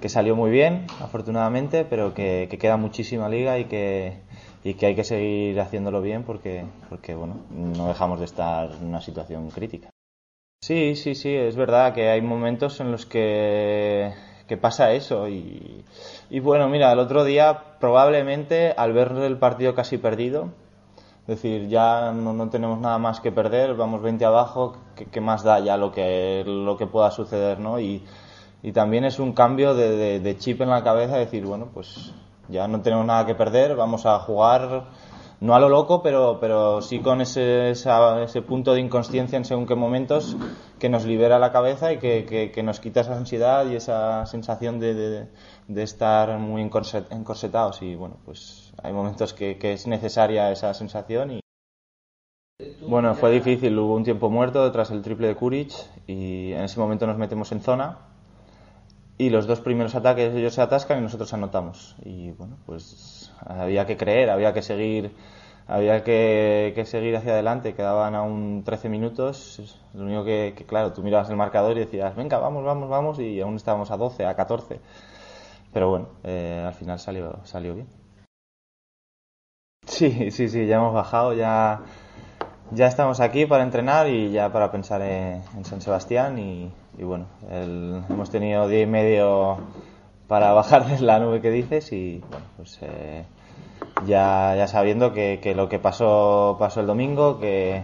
[0.00, 4.18] que salió muy bien, afortunadamente, pero que, que queda muchísima liga y que,
[4.62, 8.86] y que hay que seguir haciéndolo bien porque, porque bueno, no dejamos de estar en
[8.86, 9.90] una situación crítica.
[10.62, 14.12] Sí, sí, sí, es verdad que hay momentos en los que,
[14.48, 15.84] que pasa eso y,
[16.30, 20.48] y bueno, mira, el otro día probablemente al ver el partido casi perdido,
[21.22, 25.20] es decir, ya no, no, tenemos nada más que perder, vamos 20 abajo, ¿qué, qué
[25.20, 27.80] más da ya lo que, lo que pueda suceder, ¿no?
[27.80, 28.02] Y,
[28.64, 32.14] y también es un cambio de, de, chip en la cabeza, decir, bueno, pues
[32.48, 34.86] ya no tenemos nada que perder, vamos a jugar
[35.40, 39.66] no a lo loco, pero, pero sí con ese, ese punto de inconsciencia en según
[39.66, 40.38] qué momentos
[40.78, 44.80] que nos libera la cabeza y que, que, nos quita esa ansiedad y esa sensación
[44.80, 45.28] de,
[45.68, 47.82] de, estar muy encorsetados.
[47.82, 51.40] Y bueno, pues hay momentos que, que es necesaria esa sensación y,
[52.88, 53.78] bueno, fue difícil.
[53.78, 55.70] Hubo un tiempo muerto tras el triple de Kuric
[56.06, 58.13] y en ese momento nos metemos en zona
[59.16, 61.96] y los dos primeros ataques ellos se atascan y nosotros anotamos.
[62.04, 65.14] Y bueno, pues había que creer, había que seguir,
[65.68, 67.74] había que, seguir hacia adelante.
[67.74, 69.78] Quedaban aún 13 minutos.
[69.94, 73.40] Lo único que, claro, tú mirabas el marcador y decías, venga, vamos, vamos, vamos, y
[73.40, 74.80] aún estábamos a 12, a 14.
[75.72, 77.88] Pero bueno, eh, al final salió, salió bien.
[79.86, 81.82] Sí, sí, sí, ya hemos bajado, ya
[82.70, 86.70] ya estamos aquí para entrenar y ya para pensar en, San Sebastián y,
[87.02, 89.58] bueno, hemos tenido día y medio
[90.28, 93.24] para bajar de la nube que dices y bueno, pues eh,
[94.06, 97.82] ya, sabiendo que, lo que pasó pasó el domingo, que,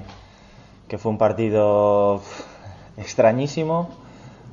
[0.98, 2.20] fue un partido
[2.96, 3.90] extrañísimo,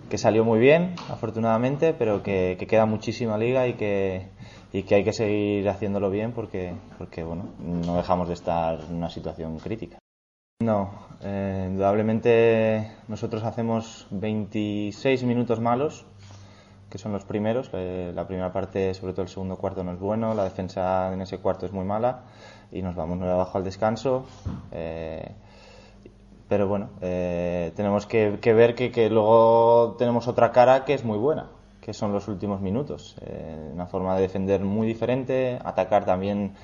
[0.10, 4.28] que salió muy bien, afortunadamente, pero que, queda muchísima liga y que,
[4.74, 8.96] y que hay que seguir haciéndolo bien porque, porque bueno, no dejamos de estar en
[8.96, 9.98] una situación crítica.
[10.60, 10.89] No,
[11.22, 16.04] eh, indudablemente nosotros hacemos 26 minutos malos,
[16.89, 17.70] que son los primeros.
[17.74, 20.34] Eh, la primera parte, sobre todo el segundo cuarto, no es bueno.
[20.34, 22.22] La defensa en ese cuarto es muy mala
[22.72, 24.26] y nos vamos muy abajo al descanso.
[24.72, 25.32] Eh,
[26.50, 31.52] pero bueno, tenemos que, ver que, que, luego tenemos otra cara que es muy buena,
[31.82, 33.15] que son los últimos minutos.
[33.74, 36.56] una forma de defender muy diferente, atacar también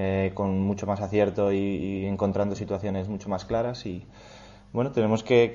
[0.00, 3.84] eh, con mucho más acierto y, encontrando situaciones mucho más claras.
[3.84, 4.06] Y
[4.72, 5.50] bueno, tenemos que,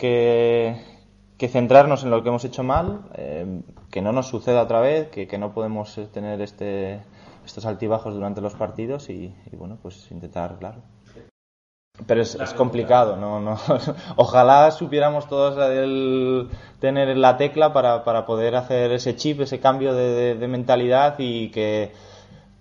[1.38, 5.08] que, centrarnos en lo que hemos hecho mal, eh, que no nos suceda otra vez,
[5.08, 7.00] que, que no podemos tener este,
[7.46, 10.82] estos altibajos durante los partidos y, bueno, pues intentar, claro.
[12.06, 13.40] Pero es, es complicado, ¿no?
[13.40, 13.58] no
[14.18, 15.56] Ojalá supiéramos todos
[16.82, 21.94] tener la tecla para, para poder hacer ese chip, ese cambio de mentalidad y que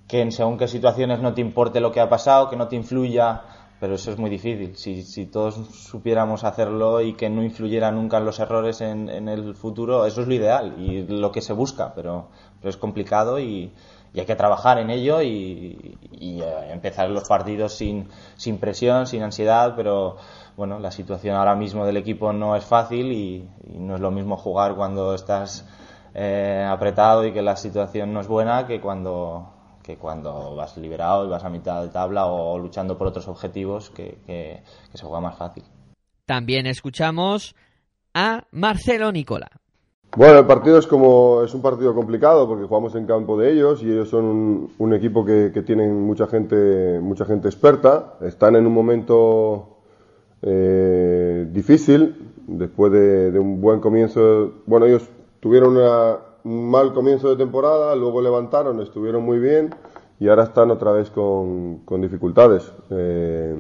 [0.07, 2.77] que en según qué situaciones no te importe lo que ha pasado, que no te
[2.77, 3.43] influya,
[3.83, 4.77] pero eso es muy difícil.
[4.77, 9.57] Si, si todos supiéramos hacerlo y que no influyera nunca en los errores en, el
[9.57, 12.29] futuro, eso es lo ideal y lo que se busca, pero,
[12.61, 13.73] pero es complicado y,
[14.15, 19.75] hay que trabajar en ello y, eh, empezar los partidos sin, sin presión, sin ansiedad,
[19.75, 20.17] pero
[20.57, 24.37] bueno, la situación ahora mismo del equipo no es fácil y, no es lo mismo
[24.37, 25.67] jugar cuando estás
[26.15, 29.52] eh, apretado y que la situación no es buena que cuando
[29.83, 33.91] que cuando vas liberado y vas a mitad de tabla o luchando por otros objetivos
[33.91, 34.63] que, que,
[34.95, 35.65] se juega más fácil.
[36.25, 37.55] También escuchamos
[38.15, 39.51] a Marcelo Nicola.
[40.15, 43.83] Bueno, el partido es como es un partido complicado porque jugamos en campo de ellos
[43.83, 48.19] y ellos son un, equipo que, que, tienen mucha gente mucha gente experta.
[48.21, 49.79] Están en un momento
[50.43, 52.15] eh, difícil
[52.47, 54.53] después de, de, un buen comienzo.
[54.67, 55.09] Bueno, ellos
[55.41, 59.75] tuvieron una, un mal comienzo de temporada, luego levantaron, estuvieron muy bien
[60.19, 62.73] y ahora están otra vez con, con dificultades.
[62.91, 63.57] Eh,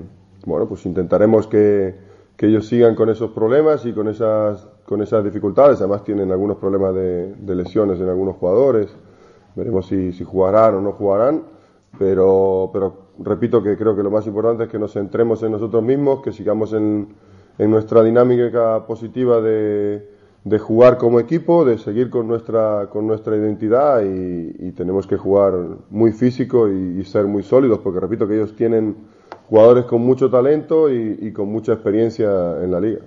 [0.46, 1.94] bueno, pues intentaremos que,
[2.36, 5.78] que, ellos sigan con esos problemas y con esas, con esas dificultades.
[5.80, 8.94] Además tienen algunos problemas de, de lesiones en algunos jugadores.
[9.54, 11.42] Veremos si, si, jugarán o no jugarán.
[11.98, 15.82] Pero, pero repito que creo que lo más importante es que nos centremos en nosotros
[15.82, 17.08] mismos, que sigamos en,
[17.58, 20.08] en nuestra dinámica positiva de,
[20.44, 25.54] de jugar como equipo, de seguir con nuestra, con nuestra identidad y, tenemos que jugar
[25.90, 28.96] muy físico y, ser muy sólidos, porque repito que ellos tienen
[29.48, 33.00] jugadores con mucho talento y, con mucha experiencia en la liga.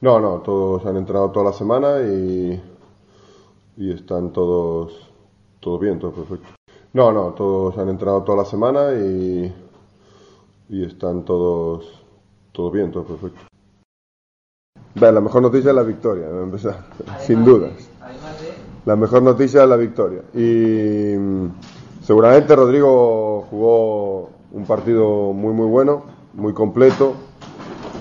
[0.00, 2.60] No, no, todos han entrenado toda la semana y,
[3.76, 5.10] y están todos,
[5.60, 6.48] todo bien, todo perfecto.
[6.92, 9.52] No, no, todos han entrenado toda la semana y,
[10.68, 12.04] y están todos,
[12.52, 13.47] todo bien, todo perfecto
[15.00, 16.26] la mejor noticia es la victoria,
[17.20, 17.70] sin dudas.
[18.84, 20.22] La mejor noticia es la victoria.
[20.34, 21.48] Y mm,
[22.02, 27.14] seguramente Rodrigo jugó un partido muy, muy bueno, muy completo.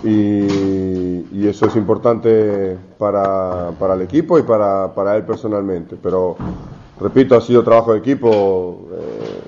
[0.04, 5.96] Y, eso es importante para, para el equipo y para, para, él personalmente.
[6.02, 6.36] Pero,
[7.00, 8.88] repito, ha sido trabajo de equipo.
[8.92, 9.40] Eh,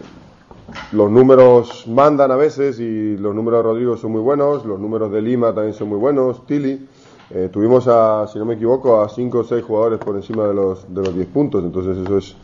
[0.93, 5.11] los números mandan a veces y los números de Rodrigo son muy buenos, los números
[5.11, 6.87] de Lima también son muy buenos, Tilly.
[7.31, 10.53] Eh, tuvimos, a, si no me equivoco, a 5 o 6 jugadores por encima de
[10.53, 12.35] los, de los 10 puntos, entonces eso es,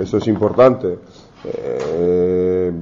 [0.00, 0.98] eso es importante.
[1.44, 2.72] Eh,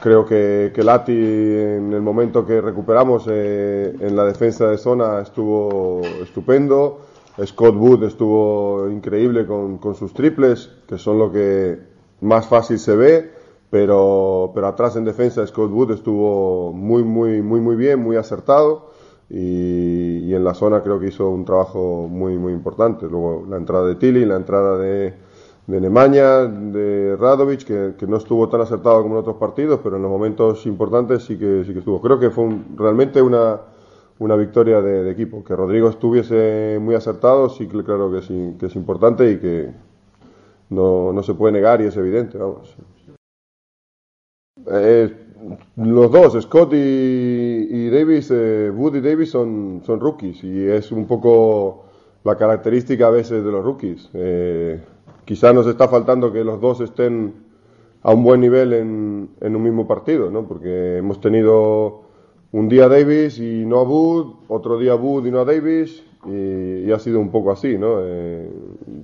[0.00, 5.20] creo que, que, Lati en el momento que recuperamos eh, en la defensa de zona
[5.20, 7.00] estuvo estupendo.
[7.44, 11.78] Scott Wood estuvo increíble con, con, sus triples, que son lo que,
[12.22, 13.30] más fácil se ve,
[13.70, 18.95] pero, pero atrás en defensa Scott Wood estuvo muy, muy, muy, muy bien, muy acertado
[19.28, 23.06] y, en la zona creo que hizo un trabajo muy, muy importante.
[23.08, 25.14] Luego la entrada de Tilly, la entrada de,
[25.66, 30.02] de Nemanja, de Radovic, que, no estuvo tan acertado como en otros partidos, pero en
[30.02, 32.00] los momentos importantes sí que, sí que estuvo.
[32.00, 33.60] Creo que fue realmente una,
[34.18, 35.42] una victoria de, equipo.
[35.44, 39.72] Que Rodrigo estuviese muy acertado, sí que claro que, sí, que es importante y que
[40.70, 42.76] no, no se puede negar y es evidente, vamos.
[44.68, 45.25] Eh,
[45.76, 51.06] los dos, Scott y, Davis, eh, Wood y Davis son, son rookies y es un
[51.06, 51.84] poco
[52.24, 54.10] la característica a veces de los rookies.
[54.14, 54.80] Eh,
[55.24, 57.34] quizá nos está faltando que los dos estén
[58.02, 60.46] a un buen nivel en, en un mismo partido, ¿no?
[60.46, 62.02] porque hemos tenido
[62.52, 66.90] un día Davis y no a Wood, otro día Wood y no a Davis, y,
[66.90, 67.98] ha sido un poco así, ¿no?
[68.00, 68.50] Eh,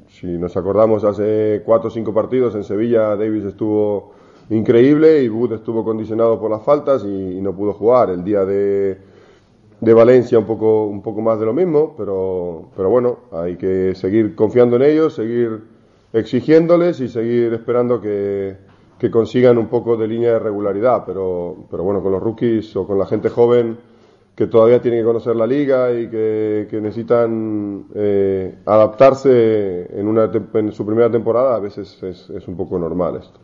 [0.08, 4.12] si nos acordamos hace cuatro o cinco partidos en Sevilla, Davis estuvo
[4.50, 8.10] increíble y Wood estuvo condicionado por las faltas y, no pudo jugar.
[8.10, 8.98] El día de,
[9.80, 13.94] de, Valencia un poco, un poco más de lo mismo, pero, pero bueno, hay que
[13.94, 15.60] seguir confiando en ellos, seguir
[16.12, 18.56] exigiéndoles y seguir esperando que,
[18.98, 21.04] que consigan un poco de línea de regularidad.
[21.06, 23.78] Pero, pero bueno, con los rookies o con la gente joven
[24.34, 30.72] que todavía tienen que conocer la liga y que, necesitan eh, adaptarse en, una, en
[30.72, 33.40] su primera temporada, a veces es, es un poco normal esto.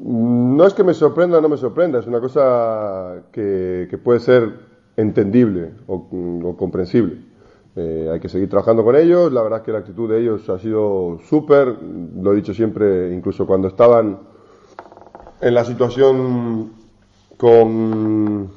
[0.00, 4.52] No es que me sorprenda o no me sorprenda, es una cosa que, puede ser
[4.96, 7.18] entendible o, comprensible.
[7.74, 10.48] Eh, hay que seguir trabajando con ellos, la verdad es que la actitud de ellos
[10.48, 11.76] ha sido súper,
[12.16, 14.18] lo he dicho siempre, incluso cuando estaban
[15.40, 16.72] en la situación
[17.36, 18.50] con...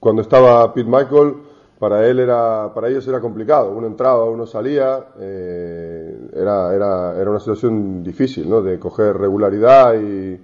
[0.00, 1.34] cuando estaba Pete Michael,
[1.78, 3.72] para él era, para ellos era complicado.
[3.72, 8.62] Uno entraba, uno salía, eh, era, era, era, una situación difícil, ¿no?
[8.62, 10.40] De coger regularidad y,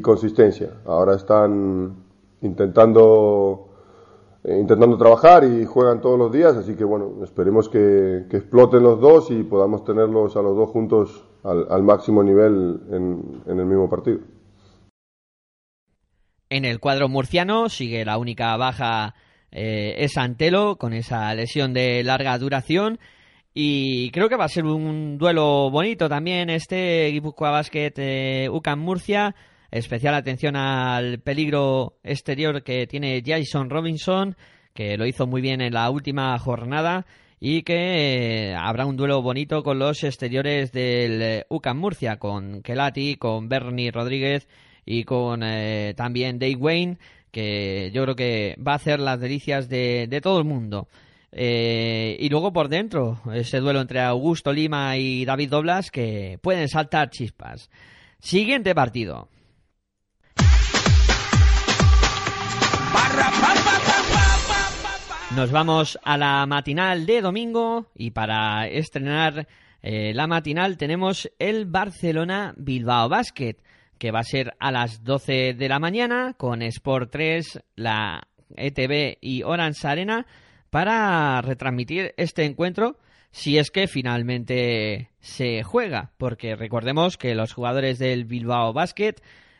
[0.00, 0.70] consistencia.
[0.86, 1.96] Ahora están
[2.42, 3.68] intentando
[4.44, 8.84] eh, intentando trabajar y juegan todos los días, así que bueno, esperemos que, que exploten
[8.84, 13.58] los dos y podamos tenerlos a los dos juntos al, al máximo nivel en, en
[13.58, 14.20] el mismo partido.
[16.48, 19.14] En el cuadro murciano sigue la única baja
[19.52, 22.98] eh, es Antelo con esa lesión de larga duración.
[23.52, 28.80] Y creo que va a ser un duelo bonito también este Guipúzcoa Basket eh, UCAM
[28.80, 29.34] Murcia.
[29.72, 34.36] Especial atención al peligro exterior que tiene Jason Robinson,
[34.74, 37.06] que lo hizo muy bien en la última jornada.
[37.40, 42.62] Y que eh, habrá un duelo bonito con los exteriores del eh, UCAM Murcia, con
[42.62, 44.46] Kelati, con Bernie Rodríguez
[44.84, 45.40] y con
[45.94, 46.98] también Dave Wayne
[47.30, 50.88] que yo creo que va a hacer las delicias de, todo el mundo.
[51.32, 56.68] Eh, y luego por dentro, ese duelo entre Augusto Lima y David Doblas que pueden
[56.68, 57.70] saltar chispas.
[58.18, 59.28] Siguiente partido.
[65.36, 69.46] Nos vamos a la matinal de domingo y para estrenar
[69.80, 73.56] eh, la matinal tenemos el Barcelona Bilbao Basket
[74.00, 78.22] que va a ser a las 12 de la mañana con Sport 3, la
[78.56, 80.26] ETV y Orange Arena
[80.70, 82.96] para retransmitir este encuentro
[83.30, 89.16] si es que finalmente se juega, porque recordemos que los jugadores del Bilbao Basket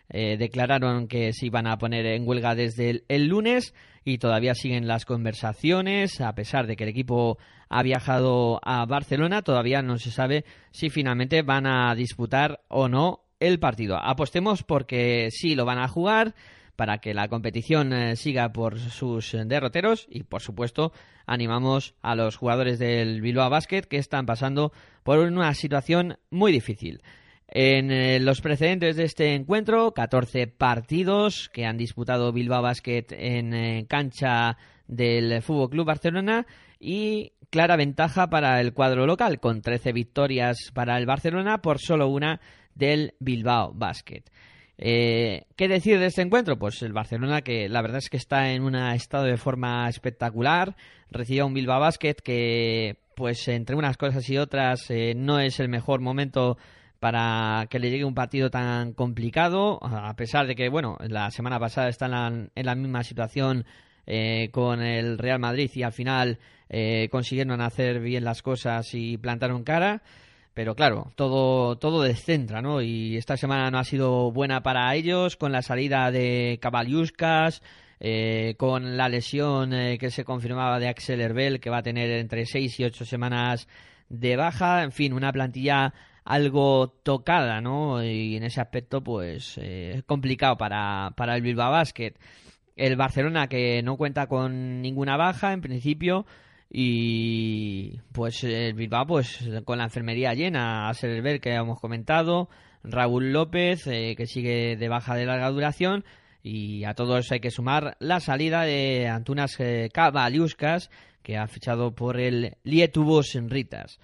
[0.08, 3.74] eh, declararon que se iban a poner en huelga desde el, lunes
[4.04, 7.36] y todavía siguen las conversaciones, a pesar de que el equipo
[7.68, 13.20] ha viajado a Barcelona, todavía no se sabe si finalmente van a disputar o no
[13.40, 13.96] el partido.
[13.96, 16.34] Apostemos porque sí lo van a jugar
[16.76, 20.92] para que la competición eh, siga por sus derroteros y por supuesto
[21.26, 24.72] animamos a los jugadores del Bilbao Basket que están pasando
[25.02, 27.02] por una situación muy difícil.
[27.48, 33.52] En eh, los precedentes de este encuentro, 14 partidos que han disputado Bilbao Basket en
[33.52, 34.56] eh, cancha
[34.86, 36.46] del Fútbol Club Barcelona
[36.78, 42.08] y clara ventaja para el cuadro local, con 13 victorias para el Barcelona por solo
[42.08, 42.40] una
[42.74, 44.24] del Bilbao Basket.
[44.82, 46.58] Eh, ¿Qué decir de este encuentro?
[46.58, 50.74] Pues el Barcelona, que la verdad es que está en un estado de forma espectacular,
[51.10, 55.68] recibió un Bilbao Basket que, pues entre unas cosas y otras, eh, no es el
[55.68, 56.56] mejor momento
[56.98, 61.60] para que le llegue un partido tan complicado, a pesar de que, bueno, la semana
[61.60, 63.66] pasada está en la, misma situación
[64.06, 66.38] eh, con el Real Madrid y al final
[67.10, 70.02] consiguieron hacer bien las cosas y plantaron cara.
[70.60, 72.82] Pero claro, todo, todo descentra, ¿no?
[72.82, 77.62] Y esta semana no ha sido buena para ellos, con la salida de Cabaliuskas,
[77.98, 82.10] eh, con la lesión eh, que se confirmaba de Axel Herbel, que va a tener
[82.10, 83.68] entre seis y ocho semanas
[84.10, 84.82] de baja.
[84.82, 85.94] En fin, una plantilla
[86.26, 88.04] algo tocada, ¿no?
[88.04, 92.12] Y en ese aspecto, pues, es complicado para, para el Bilbao Basket.
[92.76, 96.26] El Barcelona que no cuenta con ninguna baja en principio
[96.70, 102.48] y pues el Bilbao pues con la enfermería llena a ver que hemos comentado
[102.84, 106.04] Raúl López eh, que sigue de baja de larga duración
[106.42, 110.90] y a todos hay que sumar la salida de Antunas eh, Cavaliuskas
[111.22, 113.98] que ha fichado por el Lietuvos Ritas.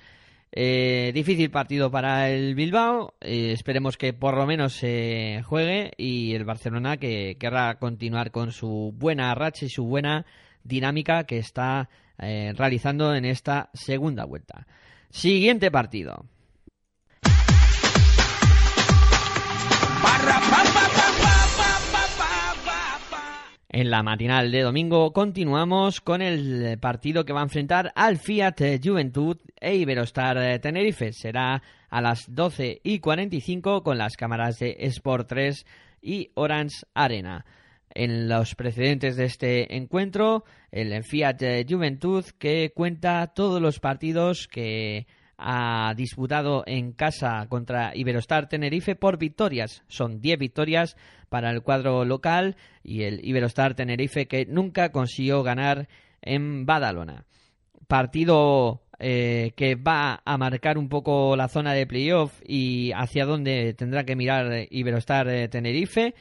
[0.53, 3.15] Eh, difícil partido para el Bilbao.
[3.21, 8.53] Eh, esperemos que por lo menos se juegue y el Barcelona que querrá continuar con
[8.53, 10.25] su buena racha y su buena
[10.63, 11.89] dinámica que está
[12.19, 14.67] eh, realizando en esta segunda vuelta.
[15.11, 16.27] Siguiente partido.
[23.69, 28.59] En la matinal de domingo continuamos con el partido que va a enfrentar al Fiat
[28.83, 31.13] Juventud e Iberostar Tenerife.
[31.13, 35.67] Será a las 12 y 45 con las cámaras de Sport 3
[36.01, 37.45] y Orange Arena.
[37.99, 45.07] En los precedentes de este encuentro, el Fiat Juventud que cuenta todos los partidos que
[45.39, 49.83] ha disputado en casa contra Iberostar Tenerife por victorias.
[49.89, 50.99] Son 10 victorias
[51.31, 55.89] para el cuadro local y el Iberostar Tenerife que nunca consiguió ganar
[56.21, 57.25] en Badalona.
[57.89, 63.73] Partido eh, que va a marcar un poco la zona de playoff y hacia dónde
[63.73, 66.15] tendrá que mirar Iberostar eh, Tenerife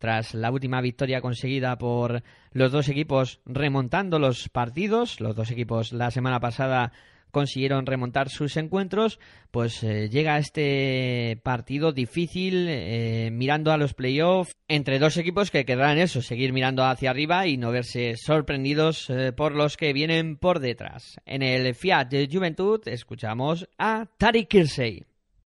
[0.00, 2.22] tras la última victoria conseguida por
[2.52, 5.20] los dos equipos remontando los partidos.
[5.20, 6.92] Los dos equipos la semana pasada
[7.30, 9.20] consiguieron remontar sus encuentros,
[9.50, 15.64] pues eh, llega este partido difícil eh, mirando a los playoffs entre dos equipos que
[15.64, 20.38] quedarán eso, seguir mirando hacia arriba y no verse sorprendidos eh, por los que vienen
[20.38, 21.20] por detrás.
[21.24, 25.04] En el Fiat de Juventud escuchamos a Tariq Kirsey.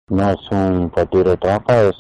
[0.10, 1.96] No es un de trampa, es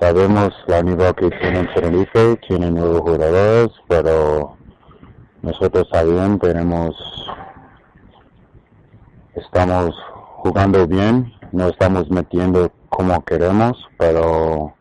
[0.00, 4.56] sabemos la nivel que tienen Tenerife, tienen nuevos jugadores, pero
[5.42, 6.96] nosotros también tenemos
[9.34, 9.94] estamos
[10.38, 14.72] jugando bien, no estamos metiendo como queremos, pero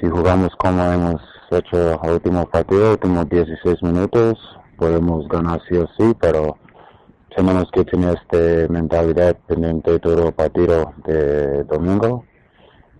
[0.00, 1.20] si jugamos como hemos
[1.50, 4.38] hecho el último partido, últimos 16 minutos,
[4.78, 6.56] podemos ganar sí o sí, pero
[7.36, 12.24] tenemos que tener esta mentalidad pendiente todo el partido de domingo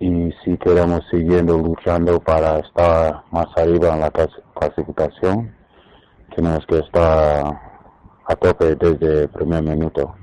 [0.01, 5.55] y si queremos siguiendo luchando para estar más arriba en la clasificación,
[6.35, 7.45] tenemos que estar
[8.27, 10.15] a tope desde el primer minuto.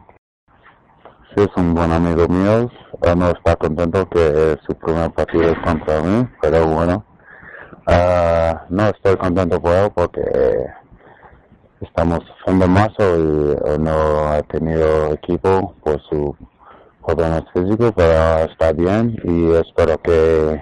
[1.36, 2.72] Sí, es un buen amigo mío,
[3.04, 7.06] él no está contento que su primer partido es contra mí, pero bueno,
[7.88, 10.22] uh, no estoy contento por él porque
[11.82, 16.36] estamos en mazo y no ha tenido equipo por su
[17.08, 20.62] problemas físicos, pero está bien y espero que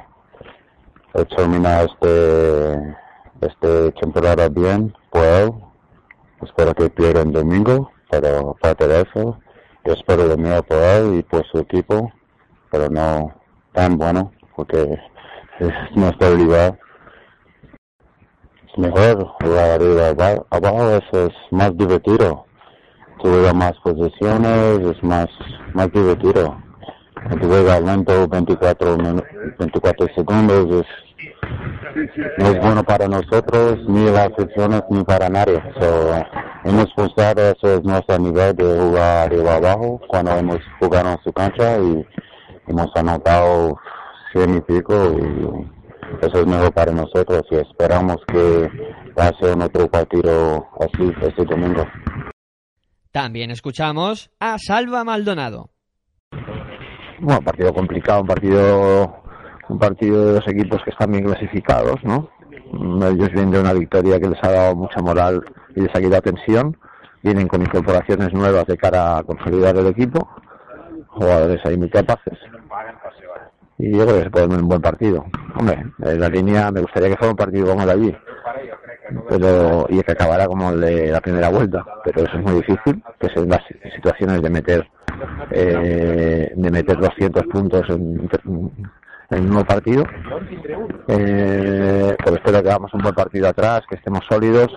[1.36, 2.96] termine este,
[3.42, 5.52] este temporada bien por él
[6.46, 9.40] espero que pierda el domingo, pero aparte de eso,
[9.84, 12.12] yo espero lo mío por él y por su equipo,
[12.72, 13.34] pero no
[13.74, 14.98] tan bueno, porque
[15.60, 16.80] es nuestro rival.
[18.68, 20.10] Es mejor jugar arriba,
[20.50, 22.46] abajo, eso es más divertido.
[23.26, 25.26] Tuve más posiciones, es más,
[25.74, 26.56] más divertido.
[27.16, 28.98] Cuando juega lento 24,
[29.58, 30.86] 24 segundos, es
[32.38, 35.60] no es bueno para nosotros, ni las secciones, ni para nadie.
[35.80, 36.14] So,
[36.66, 41.34] hemos buscado eso es nuestro nivel de jugar arriba abajo cuando hemos jugado en su
[41.34, 42.06] cancha y
[42.68, 43.76] hemos anotado
[44.34, 48.70] 100 y pico y eso es mejor para nosotros y esperamos que
[49.18, 51.88] a ser otro partido así este domingo.
[53.16, 55.70] También escuchamos a Salva Maldonado.
[57.22, 59.24] Bueno, partido complicado, un partido
[59.70, 62.30] un partido de dos equipos que están bien clasificados, ¿no?
[63.08, 65.42] Ellos vienen de una victoria que les ha dado mucha moral
[65.78, 66.78] y les ha quitado tensión.
[67.24, 70.28] Vienen con incorporaciones nuevas de cara a consolidar el equipo.
[71.08, 72.38] Jugadores ahí muy capaces.
[73.78, 75.24] Y yo creo que se puede ver un buen partido.
[75.58, 78.18] Hombre, la línea me gustaría que fuera un partido como el allí.
[79.30, 81.86] Pero, y que acabara como el de la primera vuelta.
[82.04, 83.62] Pero eso es muy difícil, que se las
[83.94, 84.88] situaciones de meter
[85.52, 88.30] eh, de meter 200 puntos en,
[89.30, 90.04] en un nuevo partido.
[91.08, 94.76] Eh, pero espero que hagamos un buen partido atrás, que estemos sólidos,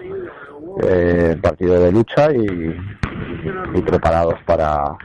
[0.83, 2.77] eh, partido de lucha y,
[3.83, 4.97] preparados para,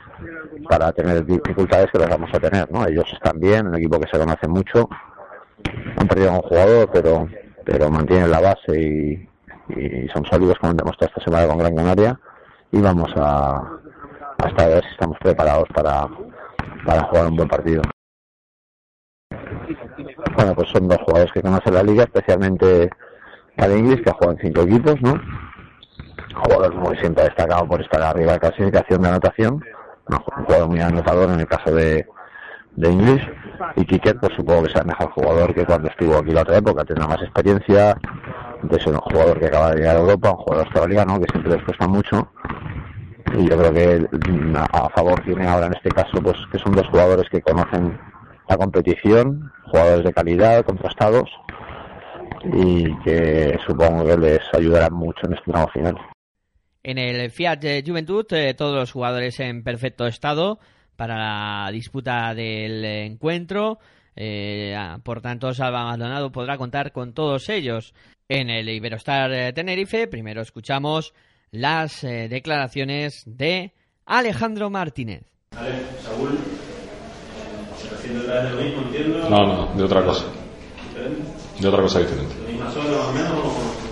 [0.67, 2.71] para tener dificultades que las vamos a tener.
[2.71, 2.85] ¿no?
[2.85, 4.89] Ellos están bien, un equipo que se conoce mucho,
[5.97, 7.27] han perdido a un jugador, pero,
[7.65, 9.29] pero mantienen la base y,
[10.13, 12.19] son sólidos como hemos esta semana con Gran Canaria
[12.71, 13.63] y vamos a
[14.37, 16.07] hasta ver si estamos preparados para
[16.85, 17.81] para jugar un buen partido.
[20.35, 22.89] Bueno, pues son dos jugadores que conocen la liga, especialmente
[23.57, 25.19] al inglés, que en cinco equipos, ¿no?
[26.35, 29.63] Jugador muy siempre destacado por estar arriba de clasificación de anotación,
[30.09, 32.05] un jugador muy anotador en el caso de,
[32.75, 33.29] de English
[33.75, 36.83] y Kiket pues supongo que sea mejor jugador que cuando estuvo aquí la otra época,
[36.83, 37.97] tendrá más experiencia,
[38.69, 41.63] es un jugador que acaba de llegar a Europa, un jugador australiano que siempre les
[41.63, 42.31] cuesta mucho
[43.37, 44.07] y yo creo que
[44.71, 47.97] a favor tiene ahora en este caso pues que son dos jugadores que conocen
[48.47, 51.29] la competición, jugadores de calidad, contrastados
[52.53, 55.97] y que supongo que les ayudarán mucho en este tramo final.
[56.83, 60.59] En el Fiat Juventud eh, todos los jugadores en perfecto estado
[60.95, 63.79] para la disputa del encuentro.
[64.15, 67.93] Eh, ah, por tanto, Salva Maldonado podrá contar con todos ellos.
[68.29, 71.13] En el Iberostar eh, Tenerife, primero escuchamos
[71.51, 73.73] las eh, declaraciones de
[74.05, 75.23] Alejandro Martínez.
[76.01, 76.37] Saúl,
[77.93, 79.29] haciendo otra vez lo mismo, entiendo.
[79.29, 80.25] No, no, de otra cosa.
[80.89, 81.21] ¿Diferente?
[81.59, 82.35] De otra cosa diferente.
[82.41, 83.83] ¿La misma zona más o menos?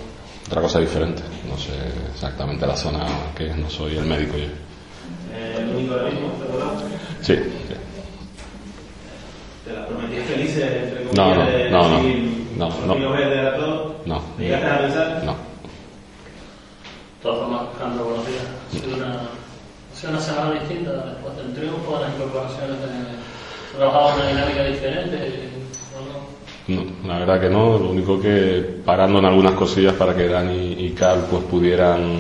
[0.48, 1.24] Otra cosa diferente.
[1.48, 1.72] No sé
[2.12, 4.71] exactamente la zona que es, no soy el médico yo.
[5.34, 6.28] Eh, ¿El único ahora mismo?
[6.30, 6.84] ¿Te acordás?
[7.22, 7.76] Sí, sí.
[9.66, 11.90] ¿Te las prometías felices, entre comillas, No, no, de no,
[12.58, 12.94] no, no, no.
[12.96, 13.92] tiros verdes a todos?
[14.06, 14.22] No.
[14.38, 15.24] ¿Te llegaste a pensar?
[15.24, 15.32] No.
[15.32, 18.44] De todas formas, Alejandro, buenos días.
[18.44, 25.50] Ha sido una, semana distinta después del triunfo, las incorporaciones de trabajado una dinámica diferente.
[25.96, 26.84] ¿o no?
[26.84, 30.74] No, la verdad que no, lo único que parando en algunas cosillas para que Dani
[30.74, 32.20] y Carl pues pudieran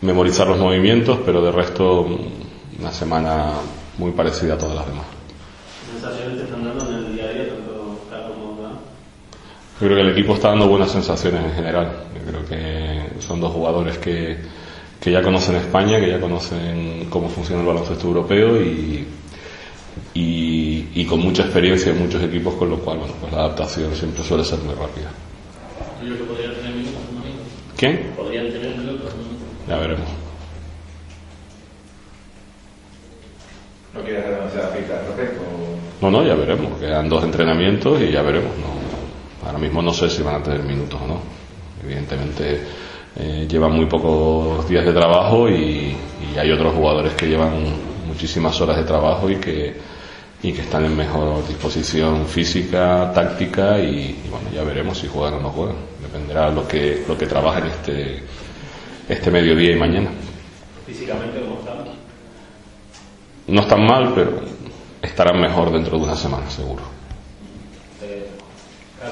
[0.00, 3.52] memorizar los movimientos, pero de resto mm, una semana
[3.98, 5.04] muy parecida a todas las demás.
[5.86, 8.72] ¿Qué sensaciones te están dando en el día a día, tanto Carlos como Dan?
[9.80, 11.92] Yo creo que el equipo está dando buenas sensaciones en general.
[12.14, 14.36] Yo creo que son dos jugadores que,
[15.00, 19.06] que ya conocen España, que ya conocen cómo funciona el baloncesto europeo y,
[20.14, 23.94] y, y con mucha experiencia en muchos equipos, con lo cual bueno, pues la adaptación
[23.94, 25.10] siempre suele ser muy rápida.
[27.76, 28.67] Que podrían tener.
[29.68, 30.08] Ya veremos.
[33.94, 35.08] ¿No quieres dar demasiada pista al?
[36.00, 36.78] No, no, ya veremos.
[36.78, 38.52] Quedan dos entrenamientos y ya veremos.
[38.56, 41.20] No, ahora mismo no sé si van a tener minutos o no.
[41.84, 42.60] Evidentemente
[43.16, 45.96] eh, llevan muy pocos días de trabajo y,
[46.34, 47.52] y hay otros jugadores que llevan
[48.06, 49.74] muchísimas horas de trabajo y que,
[50.42, 55.34] y que están en mejor disposición física, táctica y, y bueno, ya veremos si juegan
[55.34, 55.76] o no juegan.
[56.00, 58.22] Dependerá lo que, lo que trabajen este,
[59.08, 60.10] este mediodía y mañana.
[60.86, 61.78] Físicamente, ¿cómo están?
[63.46, 64.40] No están mal, pero
[65.02, 66.82] estarán mejor dentro de una semana, seguro.
[68.02, 68.26] Eh,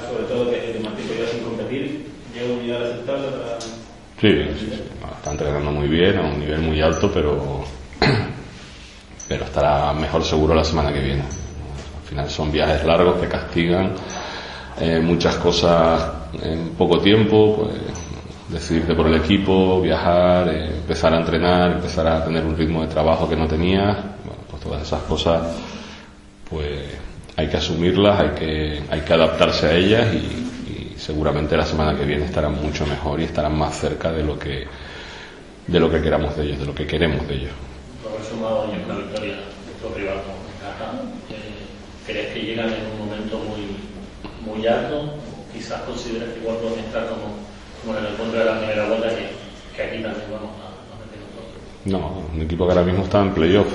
[0.09, 3.59] sobre todo que el Martín ya sin competir, llega un nivel aceptable para...
[3.59, 4.83] Sí, sí, sí.
[5.15, 7.63] Está entrenando muy bien, a un nivel muy alto, pero,
[9.27, 11.21] pero estará mejor seguro la semana que viene.
[11.21, 13.93] Al final son viajes largos que castigan
[14.79, 17.73] eh, muchas cosas en poco tiempo, pues,
[18.49, 22.87] decidirte por el equipo, viajar, eh, empezar a entrenar, empezar a tener un ritmo de
[22.87, 25.41] trabajo que no tenías, bueno, pues todas esas cosas,
[26.49, 30.43] pues hay que asumirlas, hay que, hay que adaptarse a ellas y,
[30.97, 34.65] seguramente la semana que viene estarán mucho mejor y estarán más cerca de lo que
[35.67, 37.51] de lo que queramos de ellos, de lo que queremos de ellos.
[41.29, 41.37] Eh,
[42.05, 43.77] ¿crees que llegan en un momento muy,
[44.43, 45.13] muy alto?
[45.53, 47.46] Quizás consideres que igual pueden estar como,
[47.87, 50.99] como en el encuentro de la primera vuelta que, que aquí también vamos a, a
[50.99, 51.57] meter un toque.
[51.85, 53.67] No, un equipo que ahora mismo está en playoff,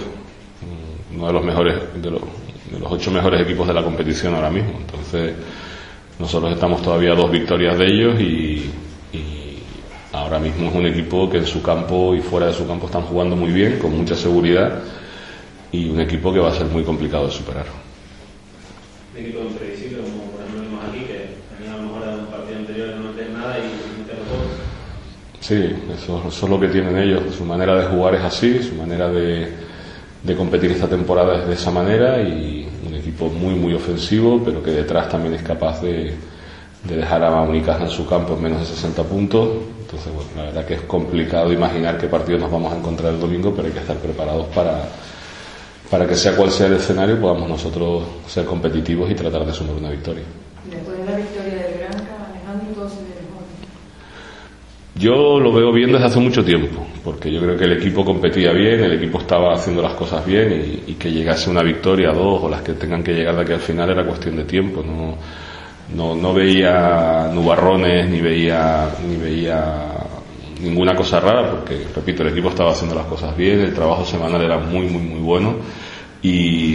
[1.14, 2.20] uno de los mejores, de los,
[2.70, 4.72] de los ocho mejores equipos de la competición ahora mismo.
[4.78, 5.34] Entonces,
[6.18, 8.70] nosotros estamos todavía a dos victorias de ellos y,
[9.12, 9.58] y
[10.12, 13.02] ahora mismo es un equipo que en su campo y fuera de su campo están
[13.02, 14.78] jugando muy bien, con mucha seguridad
[15.70, 17.64] y un equipo que va a ser muy complicado de superar.
[19.14, 22.58] Un equipo como por ejemplo vimos aquí, que tenía a lo mejor en un partido
[22.58, 24.48] anterior no meter nada y meterlo todo.
[25.42, 27.34] Sí, eso, es lo que tienen ellos.
[27.36, 29.52] Su manera de jugar es así, su manera de,
[30.36, 34.70] competir esta temporada es de esa manera y un equipo muy, muy ofensivo, pero que
[34.70, 36.14] detrás también es capaz de,
[36.84, 39.48] de dejar a Unicaja en su campo en menos de 60 puntos.
[39.80, 43.20] Entonces, bueno, la verdad que es complicado imaginar qué partido nos vamos a encontrar el
[43.20, 44.84] domingo, pero hay que estar preparados para,
[45.90, 49.74] para que sea cual sea el escenario, podamos nosotros ser competitivos y tratar de sumar
[49.74, 50.22] una victoria.
[50.70, 53.44] Después de la victoria de Granca, Alejandro, todo se ve mejor.
[55.02, 58.52] Yo lo veo bien desde hace mucho tiempo, porque yo creo que el equipo competía
[58.52, 62.44] bien, el equipo estaba haciendo las cosas bien y, y que llegase una victoria, dos
[62.44, 64.80] o las que tengan que llegar de aquí al final era cuestión de tiempo.
[64.80, 65.16] No,
[65.96, 69.88] no, no veía nubarrones ni veía, ni veía
[70.62, 74.40] ninguna cosa rara, porque repito, el equipo estaba haciendo las cosas bien, el trabajo semanal
[74.40, 75.56] era muy, muy, muy bueno
[76.22, 76.74] y,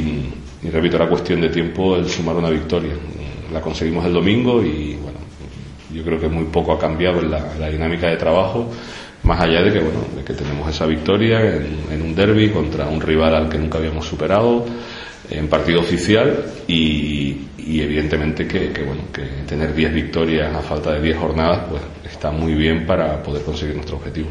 [0.64, 2.92] y repito, era cuestión de tiempo el sumar una victoria.
[3.54, 5.17] La conseguimos el domingo y bueno,
[5.94, 8.72] yo creo que muy poco ha cambiado en la, la dinámica de trabajo,
[9.24, 13.02] más allá de que bueno, de que tenemos esa victoria en, un derby contra un
[13.02, 14.66] rival al que nunca habíamos superado
[15.30, 21.02] en partido oficial y, evidentemente que, que, bueno que tener 10 victorias a falta de
[21.02, 24.30] 10 jornadas pues está muy bien para poder conseguir nuestro objetivo.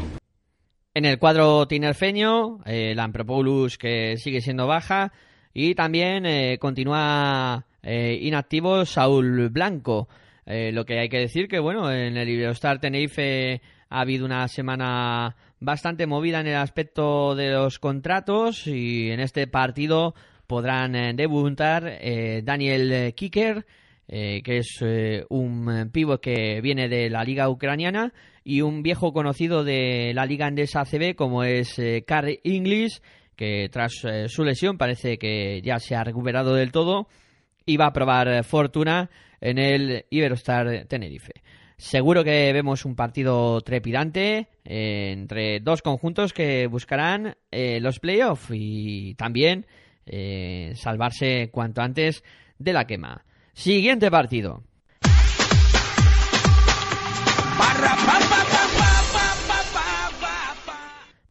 [0.95, 5.13] En el cuadro tinerfeño, eh, Lampropoulos que sigue siendo baja
[5.53, 10.07] y también eh, continúa eh, inactivo Saúl Blanco.
[10.47, 14.47] Eh, lo que hay que decir que bueno, en el Iberostar Tenerife ha habido una
[14.47, 20.15] semana bastante movida en el aspecto de los contratos y en este partido
[20.47, 23.65] podrán eh, debutar eh, Daniel Kicker,
[24.07, 28.13] eh, que es eh, un pívot que viene de la liga ucraniana,
[28.47, 33.01] y un viejo conocido de la liga andesa ACB como es eh, Carl English,
[33.35, 37.09] que tras eh, su lesión parece que ya se ha recuperado del todo
[37.67, 41.43] y va a probar eh, fortuna en el Iberostar Tenerife.
[41.77, 48.49] Seguro que vemos un partido trepidante eh, entre dos conjuntos que buscarán eh, los playoffs
[48.51, 49.67] y también
[50.07, 52.23] eh, salvarse cuanto antes
[52.57, 53.25] de la quema.
[53.53, 54.63] Siguiente partido.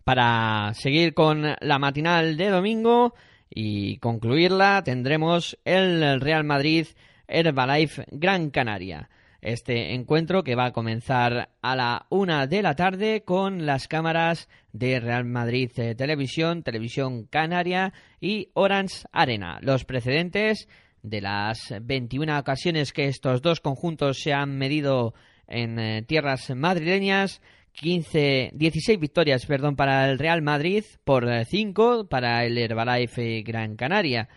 [0.05, 3.15] Para seguir con la matinal de domingo
[3.51, 6.87] y concluirla tendremos el Real Madrid
[7.29, 9.09] Herbalife Gran Canaria.
[9.41, 14.49] Este encuentro que va a comenzar a la una de la tarde con las cámaras
[14.73, 19.59] de Real Madrid eh, Televisión, Televisión Canaria y Orange Arena.
[19.61, 20.69] Los precedentes
[21.03, 25.15] de las 21 ocasiones que estos dos conjuntos se han medido
[25.47, 27.41] en eh, tierras madrileñas,
[27.77, 34.29] 15, 16 victorias perdón, para el Real Madrid por 5 para el Herbalife Gran Canaria.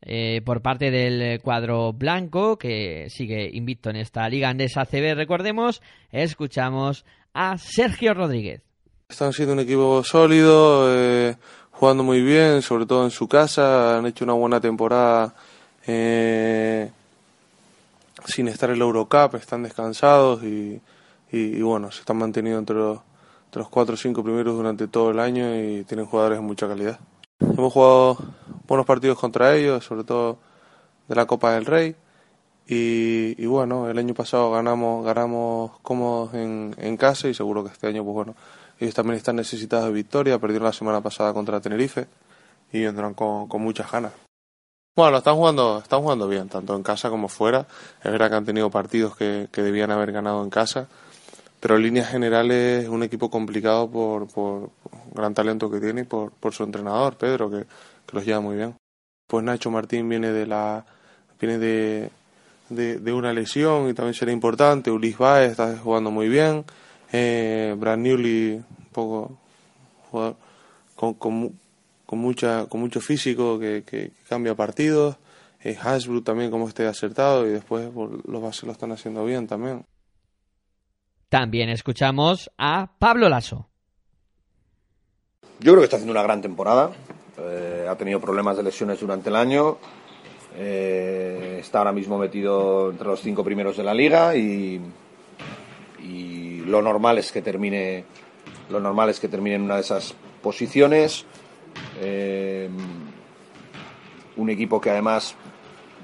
[0.00, 5.82] Eh, por parte del cuadro blanco, que sigue invicto en esta Liga Andesa CB, recordemos,
[6.12, 8.62] escuchamos a Sergio Rodríguez.
[9.08, 11.36] Están siendo un equipo sólido, eh,
[11.72, 15.34] jugando muy bien, sobre todo en su casa, han hecho una buena temporada
[15.86, 16.90] eh,
[18.24, 20.80] sin estar en el Eurocup, están descansados y,
[21.30, 23.00] y, bueno, se están manteniendo entre los,
[23.46, 26.66] entre los cuatro o cinco primeros durante todo el año y tienen jugadores de mucha
[26.66, 26.98] calidad.
[27.40, 28.18] Hemos jugado
[28.66, 30.38] buenos partidos contra ellos, sobre todo
[31.06, 31.94] de la Copa del Rey.
[32.66, 37.70] Y, y bueno, el año pasado ganamos, ganamos cómodos en, en casa y seguro que
[37.70, 38.34] este año, pues bueno,
[38.78, 40.38] ellos también están necesitados de victoria.
[40.38, 42.06] Perdieron la semana pasada contra Tenerife
[42.72, 44.12] y vendrán con, con muchas ganas.
[44.94, 47.66] Bueno, están jugando, están jugando bien, tanto en casa como fuera.
[48.02, 50.88] Es verdad que han tenido partidos que, que debían haber ganado en casa,
[51.60, 54.70] pero en líneas generales es un equipo complicado por, por,
[55.14, 57.64] gran talento que tiene y por, por su entrenador, Pedro, que,
[58.06, 58.74] que, los lleva muy bien.
[59.26, 60.84] Pues Nacho Martín viene de la
[61.40, 62.10] viene de,
[62.68, 64.90] de, una lesión y también será importante.
[64.90, 66.64] Ulis Baez está jugando muy bien.
[67.12, 69.38] Eh, Brad Newley, un poco
[70.10, 70.36] jugador
[70.94, 71.58] con, con,
[72.06, 75.16] con, mucha, con mucho físico que, que, que cambia partidos.
[75.62, 79.84] Eh, Hasbrook también como esté acertado y después los bases lo están haciendo bien también.
[81.28, 83.68] También escuchamos a Pablo Lasso.
[85.60, 86.90] Yo creo que está haciendo una gran temporada.
[87.38, 89.78] Eh, ha tenido problemas de lesiones durante el año.
[90.56, 94.80] Eh, está ahora mismo metido entre los cinco primeros de la liga y,
[96.66, 98.04] lo normal es que termine
[98.68, 101.24] lo normal es que termine en una de esas posiciones.
[101.98, 102.68] Eh,
[104.36, 105.34] un equipo que además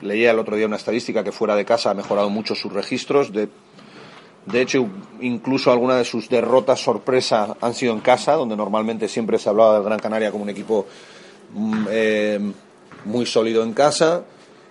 [0.01, 3.31] leía el otro día una estadística que fuera de casa ha mejorado mucho sus registros
[3.31, 3.51] de
[4.47, 4.87] de hecho,
[5.21, 9.75] incluso algunas de sus derrotas sorpresa han sido en casa, donde normalmente siempre se hablaba
[9.75, 10.87] del Gran Canaria como un equipo
[11.89, 12.39] eh,
[13.07, 14.25] muy sólido en casa.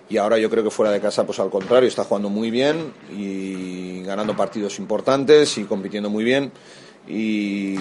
[0.08, 2.92] Y ahora yo creo que fuera de casa, pues al contrario, está jugando muy bien
[3.10, 6.52] y ganando partidos importantes y compitiendo muy bien.
[7.08, 7.76] Y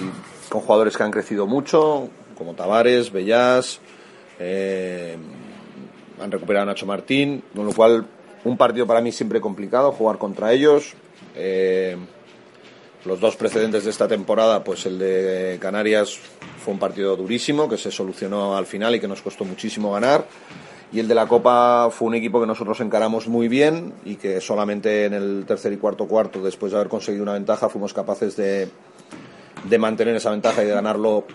[0.49, 3.79] con jugadores que han crecido mucho, como Tavares, Bellas,
[4.39, 5.15] eh,
[6.19, 8.07] han recuperado a Nacho Martín, con lo cual
[8.45, 10.95] un partido para mí siempre complicado, jugar contra ellos,
[11.35, 11.97] eh,
[13.05, 16.17] los dos precedentes de esta temporada, pues el de Canarias
[16.63, 20.25] fue un partido durísimo que se solucionó al final y que nos costó muchísimo ganar.
[20.93, 24.39] Y el de la Copa fue un equipo que nosotros encaramos muy bien y que
[24.39, 28.35] solamente en el tercer y cuarto cuarto, después de haber conseguido una ventaja, fuimos capaces
[28.35, 28.69] de,
[29.67, 31.25] de mantener esa ventaja y de ganarlo,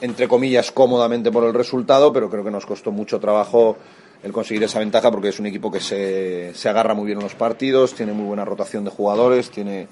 [0.00, 3.76] entre comillas, cómodamente por el resultado, pero creo que nos costó mucho trabajo
[4.24, 7.24] el conseguir esa ventaja porque es un equipo que se, se agarra muy bien en
[7.24, 9.86] los partidos, tiene muy buena rotación de jugadores, tiene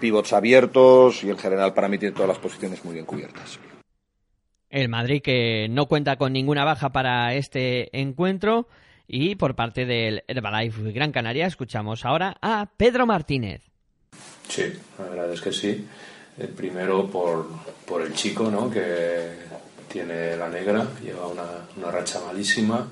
[0.00, 3.60] pivots abiertos y en general para mí tiene todas las posiciones muy bien cubiertas.
[4.68, 8.66] El Madrid que no cuenta con ninguna baja para este encuentro
[9.06, 13.62] y por parte del Herbalife Gran Canaria escuchamos ahora a Pedro Martínez.
[14.48, 15.86] Sí, la verdad es que sí.
[16.36, 17.48] El primero por,
[17.86, 18.68] por el chico, ¿no?
[18.68, 19.30] Que
[19.86, 22.88] tiene la negra, lleva una, una racha malísima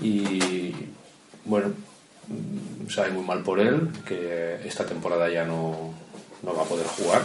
[0.00, 0.72] y
[1.44, 1.72] bueno,
[2.88, 5.94] sabe muy mal por él, que esta temporada ya no,
[6.42, 7.22] no va a poder jugar.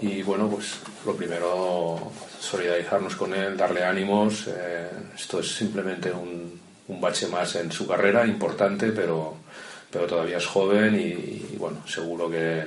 [0.00, 4.48] Y bueno, pues lo primero, solidarizarnos con él, darle ánimos.
[4.48, 9.36] eh, esto es simplemente un, un bache más en su carrera, importante, pero,
[9.90, 12.64] pero todavía es joven y, y bueno, seguro que,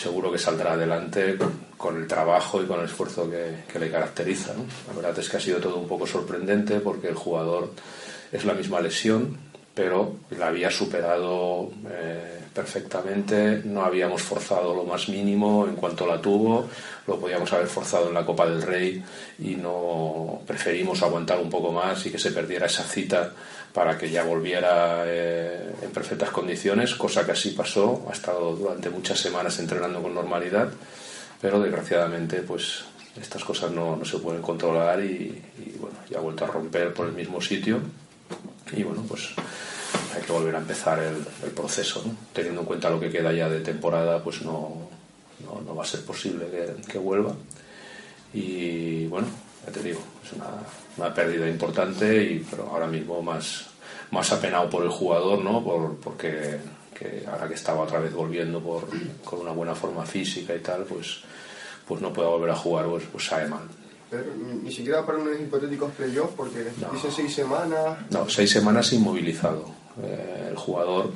[0.00, 1.36] seguro que saldrá adelante
[1.76, 4.54] con, el trabajo y con el esfuerzo que, que le caracteriza.
[4.54, 4.64] ¿no?
[4.88, 7.72] La verdad es que ha sido todo un poco sorprendente porque el jugador
[8.32, 9.36] es la misma lesión,
[9.74, 16.20] pero la había superado eh, perfectamente, no habíamos forzado lo más mínimo en cuanto la
[16.20, 16.68] tuvo,
[17.06, 19.02] lo podíamos haber forzado en la Copa del Rey
[19.38, 23.32] y no preferimos aguantar un poco más y que se perdiera esa cita
[23.72, 28.90] para que ya volviera eh, en perfectas condiciones, cosa que así pasó, ha estado durante
[28.90, 30.70] muchas semanas entrenando con normalidad,
[31.40, 32.84] pero desgraciadamente pues
[33.20, 36.94] estas cosas no, no se pueden controlar y, y, bueno, ya ha vuelto a romper
[36.94, 37.80] por el mismo sitio.
[38.72, 39.30] Y bueno, pues
[40.14, 42.14] hay que volver a empezar el, el proceso, ¿no?
[42.32, 44.88] teniendo en cuenta lo que queda ya de temporada, pues no,
[45.44, 47.34] no, no va a ser posible que, que, vuelva.
[48.32, 49.28] Y bueno,
[49.66, 50.46] ya te digo, es una,
[51.00, 53.66] una pérdida importante, y, pero ahora mismo más,
[54.10, 55.62] más apenado por el jugador, ¿no?
[55.64, 56.58] Por, porque
[56.96, 58.86] que ahora que estaba otra vez volviendo por,
[59.24, 61.20] con una buena forma física y tal, pues,
[61.88, 63.62] pues no pueda volver a jugar, pues, pues sabe mal.
[64.10, 66.90] Pero ni, siquiera para unos hipotéticos playoffs, porque No.
[66.92, 67.98] dice seis semanas.
[68.10, 69.64] No, seis semanas inmovilizado.
[70.02, 71.10] Eh, el jugador,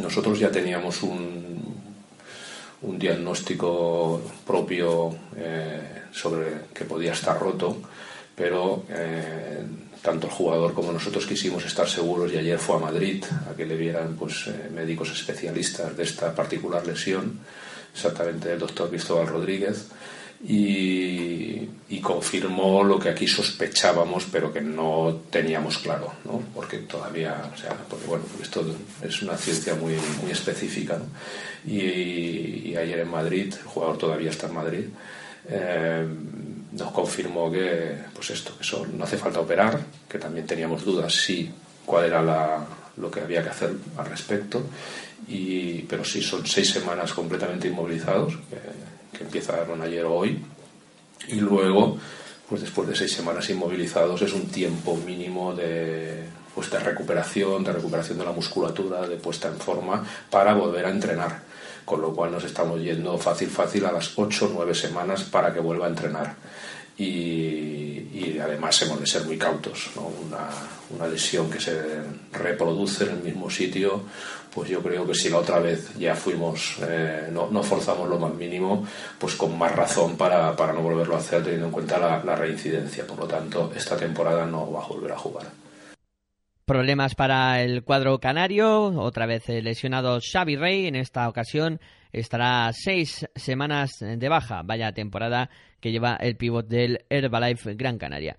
[0.00, 1.62] nosotros ya teníamos un,
[2.82, 7.76] un diagnóstico propio eh, sobre que podía estar roto,
[8.38, 9.64] pero eh,
[10.00, 13.66] tanto el jugador como nosotros quisimos estar seguros y ayer fue a Madrid a que
[13.66, 17.40] le vieran pues, eh, médicos especialistas de esta particular lesión,
[17.92, 19.88] exactamente el doctor Cristóbal Rodríguez,
[20.46, 26.40] y, y confirmó lo que aquí sospechábamos, pero que no teníamos claro, ¿no?
[26.54, 28.64] porque todavía, o sea, porque bueno, esto
[29.02, 30.96] es una ciencia muy, muy específica.
[30.96, 31.06] ¿no?
[31.68, 34.84] Y, y ayer en Madrid, el jugador todavía está en Madrid,
[35.48, 36.06] eh,
[36.72, 41.50] nos confirmó que, pues esto, que no hace falta operar, que también teníamos dudas si
[41.84, 42.66] cuál era la,
[42.96, 44.62] lo que había que hacer al respecto,
[45.26, 50.42] y, pero sí son seis semanas completamente inmovilizados, que, que empieza Aaron ayer o hoy,
[51.28, 51.98] y luego,
[52.48, 57.72] pues después de seis semanas inmovilizados, es un tiempo mínimo de, pues de recuperación, de
[57.72, 61.47] recuperación de la musculatura, de puesta en forma, para volver a entrenar.
[61.88, 65.54] Con lo cual nos estamos yendo fácil, fácil a las ocho o nueve semanas para
[65.54, 66.36] que vuelva a entrenar.
[66.98, 69.88] Y, además hemos de ser muy cautos.
[69.96, 71.80] Una, lesión que se
[72.30, 74.02] reproduce en el mismo sitio,
[74.54, 78.34] pues yo creo que si la otra vez ya fuimos, eh, no, forzamos lo más
[78.34, 78.86] mínimo,
[79.18, 83.06] pues con más razón para, para no volverlo a hacer teniendo en cuenta la, reincidencia.
[83.06, 85.46] Por lo tanto, esta temporada no va a volver a jugar.
[86.68, 91.80] Problemas para el cuadro canario, otra vez lesionado Xavi Rey, en esta ocasión
[92.12, 95.48] estará seis semanas de baja, vaya temporada
[95.80, 98.36] que lleva el pívot del Herbalife Gran Canaria.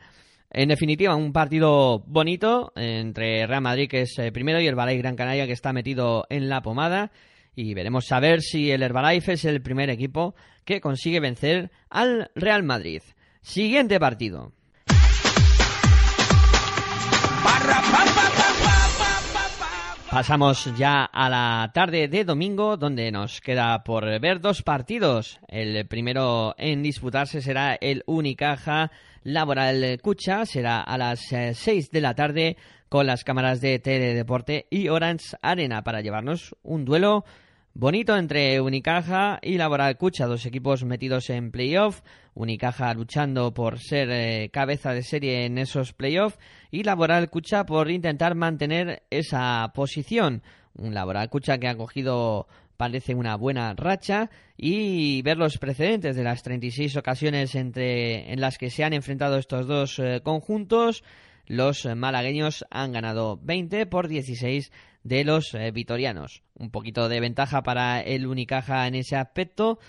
[0.51, 5.47] En definitiva, un partido bonito entre Real Madrid, que es primero, y Herbalife Gran Canaria,
[5.47, 7.11] que está metido en la pomada.
[7.55, 12.29] Y veremos a ver si el Herbalife es el primer equipo que consigue vencer al
[12.35, 13.01] Real Madrid.
[13.41, 14.53] Siguiente partido.
[20.11, 25.39] Pasamos ya a la tarde de domingo, donde nos queda por ver dos partidos.
[25.47, 28.91] El primero en disputarse será el Unicaja
[29.21, 32.57] Laboral Cucha, será a las 6 de la tarde
[32.89, 37.23] con las cámaras de Teledeporte y Orange Arena para llevarnos un duelo
[37.73, 42.01] bonito entre Unicaja y Laboral Cucha, dos equipos metidos en playoff.
[42.33, 46.39] Unicaja luchando por ser eh, cabeza de serie en esos playoffs
[46.71, 50.41] y Laboral Cucha por intentar mantener esa posición.
[50.75, 52.47] Un Laboral Cucha que ha cogido
[52.77, 58.57] parece una buena racha y ver los precedentes de las 36 ocasiones entre en las
[58.57, 61.03] que se han enfrentado estos dos eh, conjuntos.
[61.45, 64.71] Los malagueños han ganado 20 por 16
[65.03, 66.43] de los eh, vitorianos.
[66.55, 69.79] Un poquito de ventaja para el Unicaja en ese aspecto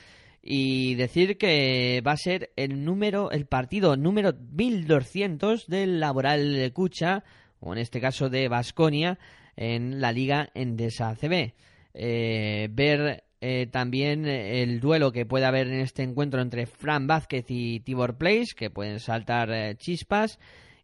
[0.42, 7.24] y decir que va a ser el número el partido número 1200 del Laboral Cucha
[7.60, 9.18] o en este caso de Basconia
[9.56, 11.52] en la Liga Endesa CB.
[11.92, 17.46] Eh, ver eh, también el duelo que puede haber en este encuentro entre Fran Vázquez
[17.48, 20.38] y Tibor Place, que pueden saltar chispas.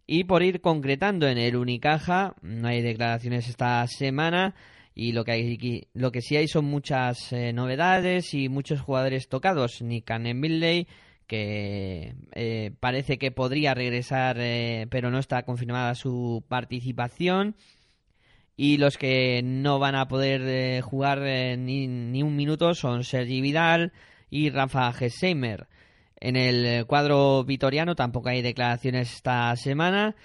[0.07, 4.55] Y por ir concretando en el Unicaja, no hay declaraciones esta semana
[4.95, 9.29] y lo que, hay, lo que sí hay son muchas eh, novedades y muchos jugadores
[9.29, 9.83] tocados.
[9.83, 10.87] Nick Milley,
[11.27, 17.57] que eh, parece que podría regresar, eh, pero no está confirmada su participación.
[18.57, 21.21] Y los que no van a poder jugar
[21.59, 23.93] ni, ni, un minuto son Sergi Vidal
[24.31, 25.67] y Rafa Gesheimer.
[26.21, 30.17] En el cuadro vitoriano tampoco hay declaraciones esta semana.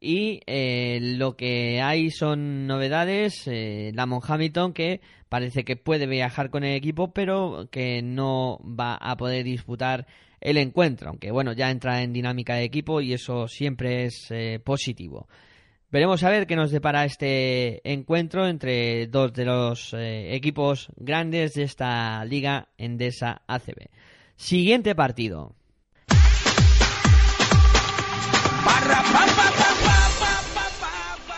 [0.00, 3.42] Y eh, lo que hay son novedades.
[3.46, 8.94] Eh, Lamont Hamilton, que parece que puede viajar con el equipo, pero que no va
[8.94, 10.06] a poder disputar
[10.40, 11.10] el encuentro.
[11.10, 15.28] Aunque bueno, ya entra en dinámica de equipo y eso siempre es eh, positivo.
[15.90, 21.54] Veremos a ver qué nos depara este encuentro entre dos de los eh, equipos grandes
[21.54, 23.88] de esta liga Endesa ACB.
[24.38, 25.56] Siguiente partido.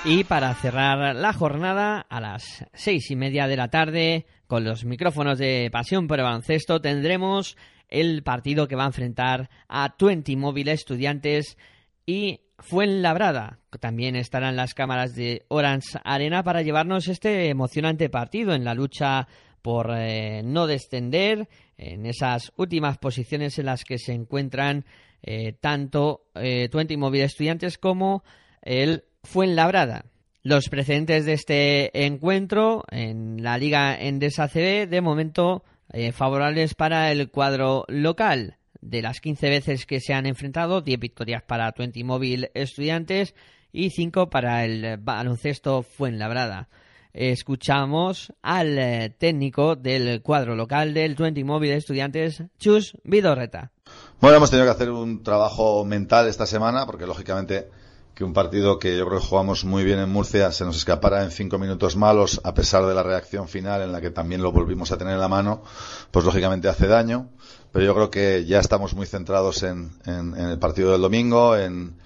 [0.04, 4.84] Y para cerrar la jornada, a las seis y media de la tarde, con los
[4.84, 7.56] micrófonos de Pasión por el Baloncesto, tendremos
[7.88, 11.56] el partido que va a enfrentar a Twenty Móvil Estudiantes
[12.04, 13.60] y Fuenlabrada.
[13.80, 19.26] También estarán las cámaras de Orange Arena para llevarnos este emocionante partido en la lucha
[19.62, 21.48] por eh, no descender
[21.80, 24.84] en esas últimas posiciones en las que se encuentran
[25.22, 28.22] eh, tanto eh, Twenty Móvil Estudiantes como
[28.62, 30.04] el Fuenlabrada.
[30.42, 37.10] Los precedentes de este encuentro en la Liga Endesa CB, de momento eh, favorables para
[37.12, 38.56] el cuadro local.
[38.80, 43.34] De las 15 veces que se han enfrentado, 10 victorias para Twenty Móvil Estudiantes
[43.72, 46.68] y 5 para el baloncesto Fuenlabrada.
[47.12, 53.72] Escuchamos al eh, técnico del cuadro local del Twenty Móvil Estudiantes, Chus Vidorreta.
[54.20, 57.68] Bueno, hemos tenido que hacer un trabajo mental esta semana porque lógicamente
[58.14, 61.24] que un partido que yo creo que jugamos muy bien en Murcia se nos escapara
[61.24, 64.52] en cinco minutos malos, a pesar de la reacción final en la que también lo
[64.52, 65.62] volvimos a tener en la mano,
[66.10, 67.30] pues lógicamente hace daño.
[67.72, 71.96] Pero yo creo que ya estamos muy centrados en, el partido del domingo, en,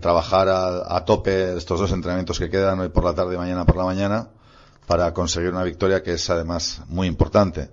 [0.00, 3.64] trabajar a, a, tope estos dos entrenamientos que quedan hoy por la tarde y mañana
[3.64, 4.28] por la mañana
[4.88, 7.70] para conseguir una victoria que es además muy importante.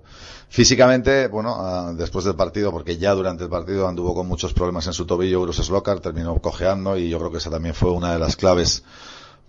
[0.50, 4.86] Físicamente, bueno, ah, después del partido, porque ya durante el partido anduvo con muchos problemas
[4.86, 8.18] en su tobillo, Slokar terminó cojeando y yo creo que esa también fue una de
[8.18, 8.84] las claves,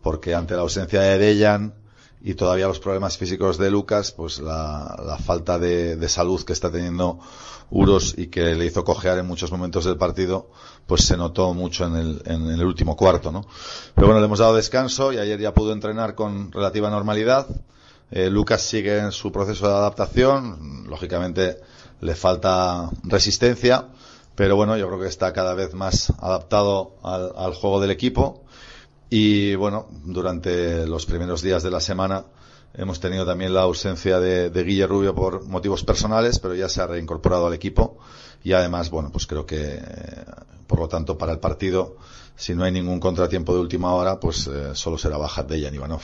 [0.01, 1.73] porque ante la ausencia de Dejan
[2.21, 7.19] y todavía los problemas físicos de Lucas, pues la, falta de, salud que está teniendo
[7.69, 10.49] Uros y que le hizo cojear en muchos momentos del partido,
[10.85, 13.45] pues se notó mucho en el, en el último cuarto, ¿no?
[13.93, 17.47] Pero bueno, le hemos dado descanso y ayer ya pudo entrenar con relativa normalidad
[18.09, 21.59] eh, Lucas sigue en su proceso de adaptación, lógicamente
[21.99, 23.87] le falta resistencia,
[24.35, 28.43] pero bueno, yo creo que está cada vez más adaptado al, juego del equipo.
[29.09, 32.25] Y bueno, durante los primeros días de la semana
[32.73, 36.81] hemos tenido también la ausencia de, de Guille Rubio por motivos personales, pero ya se
[36.81, 37.97] ha reincorporado al equipo.
[38.43, 39.81] Y además, bueno, pues creo que,
[40.67, 41.97] por lo tanto, para el partido,
[42.35, 45.73] si no hay ningún contratiempo de última hora, pues eh, solo será baja de Jan
[45.73, 46.01] Ivanov.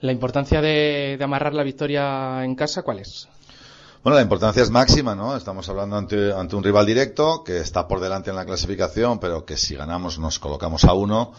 [0.00, 3.28] ¿La importancia de, amarrar la victoria en casa cuál es?
[4.06, 5.36] Bueno, la importancia es máxima, ¿no?
[5.36, 9.56] Estamos hablando ante, un rival directo que está por delante en la clasificación, pero que
[9.56, 11.32] si ganamos nos colocamos a uno.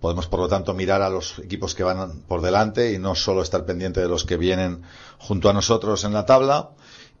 [0.00, 3.42] Podemos, por lo tanto, mirar a los equipos que van por delante y no solo
[3.42, 4.82] estar pendiente de los que vienen
[5.18, 6.70] junto a nosotros en la tabla.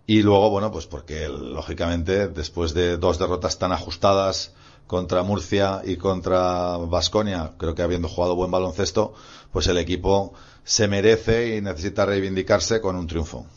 [0.06, 4.52] Y luego, bueno, pues porque lógicamente después de dos derrotas tan ajustadas
[4.86, 9.14] contra Murcia y contra Vasconia, creo que habiendo jugado buen baloncesto,
[9.50, 10.32] pues el equipo
[10.62, 13.48] se merece y necesita reivindicarse con un triunfo.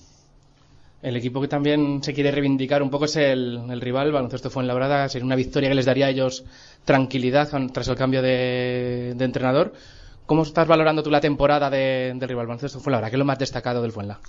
[1.05, 5.07] El equipo que también se quiere reivindicar un poco es el, rival, Baloncesto Fuenlabrada.
[5.07, 6.43] Sería una victoria que les daría a ellos
[6.83, 9.71] tranquilidad tras el cambio de, entrenador.
[10.25, 13.11] ¿Cómo estás valorando tú la temporada del rival Baloncesto Fuenlabrada?
[13.11, 14.19] ¿Qué es lo más destacado del Fuenla?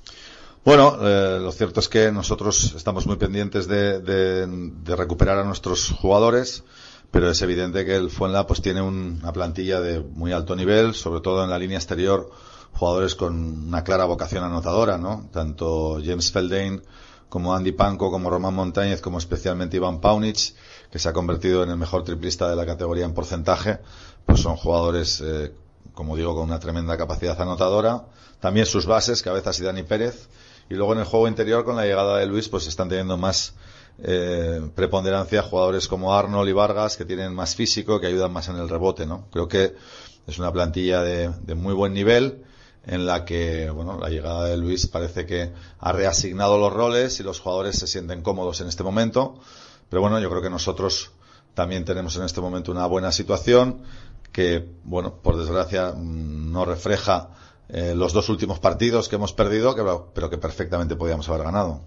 [0.66, 5.92] Bueno, eh, lo cierto es que nosotros estamos muy pendientes de, de, recuperar a nuestros
[5.92, 6.62] jugadores,
[7.10, 11.22] pero es evidente que el Fuenla pues tiene una plantilla de muy alto nivel, sobre
[11.22, 12.30] todo en la línea exterior
[12.76, 15.28] jugadores con una clara vocación anotadora, ¿no?
[15.32, 16.82] Tanto James Feldane
[17.28, 20.54] como Andy Panko, como Román Montañez, como especialmente Iván Paunic,
[20.90, 23.78] que se ha convertido en el mejor triplista de la categoría en porcentaje,
[24.26, 25.52] pues son jugadores, eh,
[25.94, 28.04] como digo, con una tremenda capacidad anotadora.
[28.40, 30.28] También sus bases, Cabezas y Dani Pérez.
[30.68, 33.54] Y luego en el juego interior, con la llegada de Luis, pues están teniendo más
[34.02, 38.56] eh, preponderancia jugadores como Arnold y Vargas, que tienen más físico, que ayudan más en
[38.56, 39.28] el rebote, ¿no?
[39.30, 39.74] Creo que
[40.26, 42.44] es una plantilla de muy buen nivel
[42.86, 47.22] en la que bueno la llegada de Luis parece que ha reasignado los roles y
[47.22, 49.38] los jugadores se sienten cómodos en este momento
[49.88, 51.10] pero bueno yo creo que nosotros
[51.54, 53.82] también tenemos en este momento una buena situación
[54.32, 57.30] que bueno por desgracia mm, no refleja
[57.68, 59.74] eh, los dos últimos partidos que hemos perdido
[60.14, 61.80] pero que perfectamente podíamos haber ganado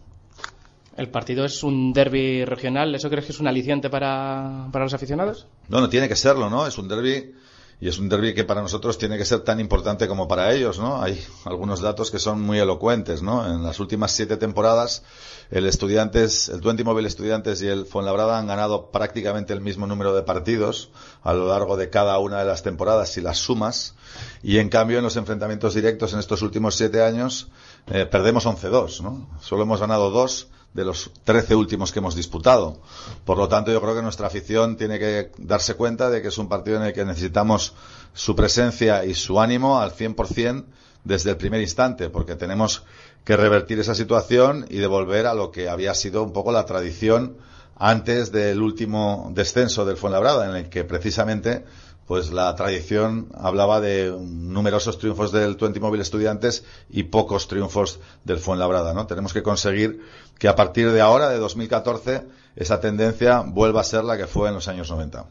[0.97, 4.93] el partido es un derby regional, ¿eso crees que es un aliciente para, para los
[4.93, 5.47] aficionados?
[5.69, 6.67] No, no tiene que serlo, ¿no?
[6.67, 7.33] Es un derby
[7.81, 10.79] y es un derby que para nosotros tiene que ser tan importante como para ellos,
[10.79, 11.01] ¿no?
[11.01, 13.45] Hay algunos datos que son muy elocuentes, ¿no?
[13.45, 15.03] En las últimas siete temporadas,
[15.49, 20.13] el Estudiantes, el Twenty Mobile Estudiantes y el Fuenlabrada han ganado prácticamente el mismo número
[20.13, 20.89] de partidos
[21.23, 23.95] a lo largo de cada una de las temporadas, si las sumas,
[24.43, 27.47] y en cambio en los enfrentamientos directos en estos últimos siete años
[27.87, 29.29] eh, perdemos 11-2, ¿no?
[29.41, 32.79] Solo hemos ganado dos de los 13 últimos que hemos disputado.
[33.25, 36.37] Por lo tanto, yo creo que nuestra afición tiene que darse cuenta de que es
[36.37, 37.73] un partido en el que necesitamos
[38.13, 40.65] su presencia y su ánimo al 100%
[41.03, 42.83] desde el primer instante, porque tenemos
[43.23, 47.37] que revertir esa situación y devolver a lo que había sido un poco la tradición
[47.75, 51.63] antes del último descenso del Fuenlabrada, en el que precisamente
[52.09, 58.39] pues la tradición hablaba de numerosos triunfos del Twenty Móvil Estudiantes y pocos triunfos del
[58.39, 59.05] Fuenlabrada, ¿no?
[59.05, 60.01] Tenemos que conseguir
[60.39, 62.23] que a partir de ahora, de 2014,
[62.55, 65.27] esa tendencia vuelva a ser la que fue en los años 90.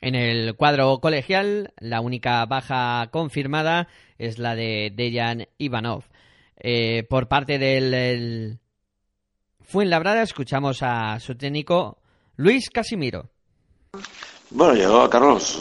[0.00, 3.86] En el cuadro colegial, la única baja confirmada
[4.18, 6.02] es la de Dejan Ivanov.
[6.56, 8.58] Eh, por parte del
[9.60, 11.98] Fuenlabrada, escuchamos a su técnico
[12.34, 13.30] Luis Casimiro.
[14.52, 15.60] Bueno, llegó a Carlos,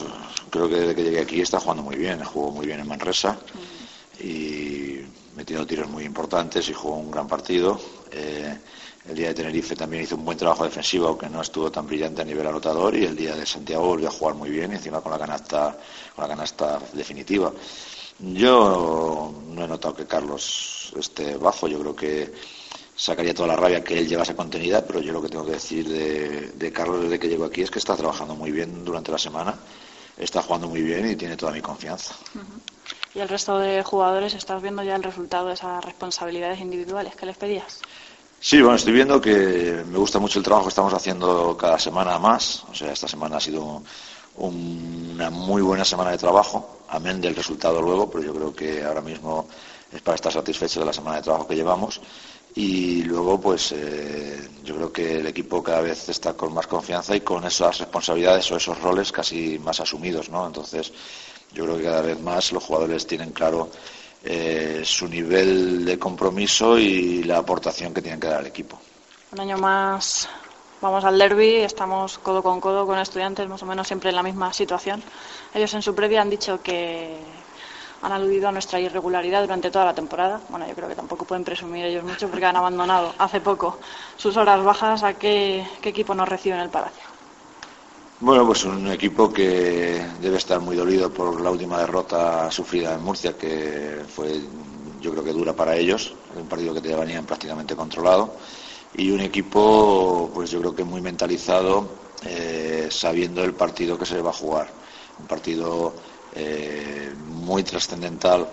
[0.50, 3.38] creo que desde que llegué aquí está jugando muy bien, jugó muy bien en Manresa
[4.20, 5.02] y
[5.36, 7.80] metiendo tiros muy importantes y jugó un gran partido.
[8.12, 8.58] Eh,
[9.08, 12.24] el día de Tenerife también hizo un buen trabajo defensivo, aunque no estuvo tan brillante
[12.24, 15.12] a nivel anotador, y el día de Santiago volvió a jugar muy bien, encima con
[15.12, 15.78] la canasta,
[16.16, 17.54] con la canasta definitiva.
[18.18, 22.34] Yo no he notado que Carlos esté bajo, yo creo que
[23.00, 25.88] sacaría toda la rabia que él llevase contenida, pero yo lo que tengo que decir
[25.88, 29.56] de, Carlos desde que llegó aquí es que está trabajando muy bien durante la semana,
[30.18, 32.14] está jugando muy bien y tiene toda mi confianza.
[33.16, 37.26] ¿Y el resto de jugadores estás viendo ya el resultado de esas responsabilidades individuales que
[37.26, 37.80] les pedías?
[38.42, 42.20] Sí, bueno, estoy viendo que me gusta mucho el trabajo que estamos haciendo cada semana
[42.20, 42.66] más.
[42.70, 43.82] O sea, esta semana ha sido
[44.36, 49.02] una muy buena semana de trabajo, amén del resultado luego, pero yo creo que ahora
[49.02, 49.48] mismo
[49.92, 52.02] es para estar satisfecho de la semana de trabajo que llevamos
[52.60, 57.16] y luego pues eh, yo creo que el equipo cada vez está con más confianza
[57.16, 60.92] y con esas responsabilidades o esos roles casi más asumidos no entonces
[61.54, 63.70] yo creo que cada vez más los jugadores tienen claro
[64.26, 68.78] eh, su nivel de compromiso y la aportación que tienen que dar al equipo.
[69.32, 70.28] Un año más
[70.82, 74.24] vamos al derby estamos codo con codo con estudiantes más o menos siempre en la
[74.24, 75.02] misma situación.
[75.54, 77.16] Ellos en su previa han dicho que
[78.02, 80.40] han aludido a nuestra irregularidad durante toda la temporada.
[80.50, 83.78] Bueno, yo creo que tampoco pueden presumir ellos mucho porque han abandonado hace poco
[84.16, 85.04] sus horas bajas.
[85.04, 87.04] ¿A qué, equipo nos recibe en el Palacio?
[88.22, 93.02] Bueno, pues un equipo que debe estar muy dolido por la última derrota sufrida en
[93.02, 94.42] Murcia, que fue,
[95.00, 98.34] yo creo que dura para ellos, un partido que te venían prácticamente controlado,
[98.94, 101.88] y un equipo, pues yo creo que muy mentalizado,
[102.26, 104.70] eh, sabiendo el partido que se va a jugar.
[105.20, 105.94] Un partido
[106.36, 108.48] eh, muy trascendental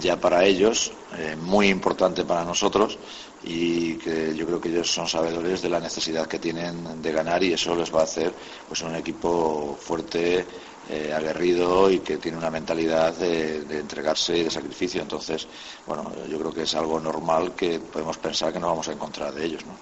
[0.00, 2.98] ya para ellos, eh, muy importante para nosotros
[3.42, 7.42] y que yo creo que ellos son sabedores de la necesidad que tienen de ganar
[7.42, 8.32] y eso les va a hacer
[8.68, 10.44] pues un equipo fuerte,
[10.88, 15.02] eh, aguerrido y que tiene una mentalidad de, entregarse y de sacrificio.
[15.02, 15.46] Entonces,
[15.86, 19.34] bueno, yo creo que es algo normal que podemos pensar que no vamos a encontrar
[19.34, 19.64] de ellos.
[19.66, 19.72] ¿no?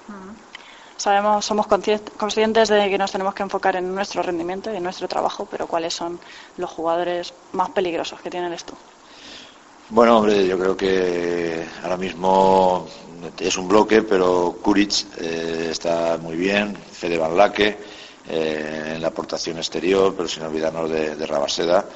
[0.99, 5.07] Sabemos, somos conscientes de que nos tenemos que enfocar en nuestro rendimiento y en nuestro
[5.07, 6.19] trabajo, pero ¿cuáles son
[6.57, 8.75] los jugadores más peligrosos que tienes tú?
[9.91, 12.89] Bueno, hombre, yo creo que ahora mismo
[13.39, 17.79] es un bloque, pero Kuric eh, está muy bien, Fede Van Laque
[18.29, 21.87] eh, en la aportación exterior, pero sin olvidarnos de Rabaseda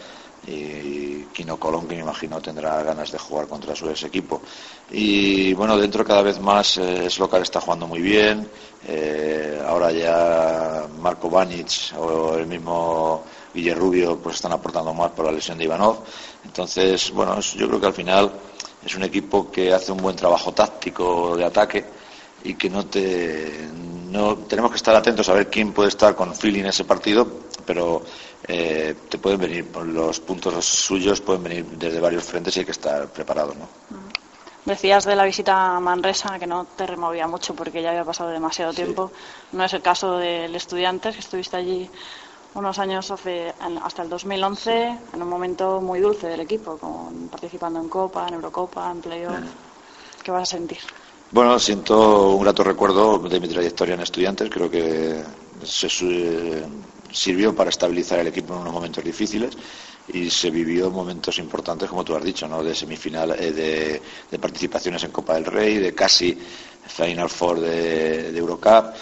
[0.46, 4.42] y Kino Colón, que me imagino tendrá ganas de jugar contra su ex equipo.
[4.90, 8.48] Y bueno, dentro cada vez más eh, es local está jugando muy bien.
[8.86, 13.24] Eh, ahora ya Marco Banic o el mismo
[13.54, 16.00] Villarrubio pues están aportando más por la lesión de Ivanov.
[16.44, 18.32] Entonces, bueno, yo creo que al final
[18.84, 21.84] es un equipo que hace un buen trabajo táctico de ataque
[22.44, 23.68] y que no te
[24.10, 27.26] no tenemos que estar atentos a ver quién puede estar con feeling ese partido,
[27.64, 28.02] pero
[28.48, 32.72] eh, te pueden venir los puntos suyos pueden venir desde varios frentes y hay que
[32.72, 33.68] estar preparado, ¿no?
[34.64, 38.30] Decías de la visita a Manresa que no te removía mucho porque ya había pasado
[38.30, 39.10] demasiado tiempo.
[39.50, 41.90] No es el caso del Estudiantes, que estuviste allí
[42.54, 47.88] unos años hasta el 2011 en un momento muy dulce del equipo, con, participando en
[47.88, 49.34] Copa, en Eurocopa, en Playoff.
[50.22, 50.78] ¿Qué vas a sentir?
[51.32, 54.48] Bueno, siento un grato recuerdo de mi trayectoria en estudiantes.
[54.48, 55.24] Creo que
[55.64, 55.88] se
[57.12, 59.56] sirvió para estabilizar el equipo en unos momentos difíciles
[60.08, 62.62] y se vivió momentos importantes, como tú has dicho, ¿no?
[62.62, 64.00] de semifinal, eh,
[64.30, 66.36] de, participaciones en Copa del Rey, de casi
[66.86, 68.94] Final Four de, de Eurocup.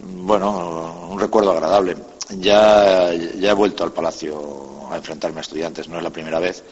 [0.00, 1.96] Bueno, un recuerdo agradable.
[2.38, 6.62] Ya, ya he vuelto al Palacio a enfrentarme a estudiantes, no es la primera vez.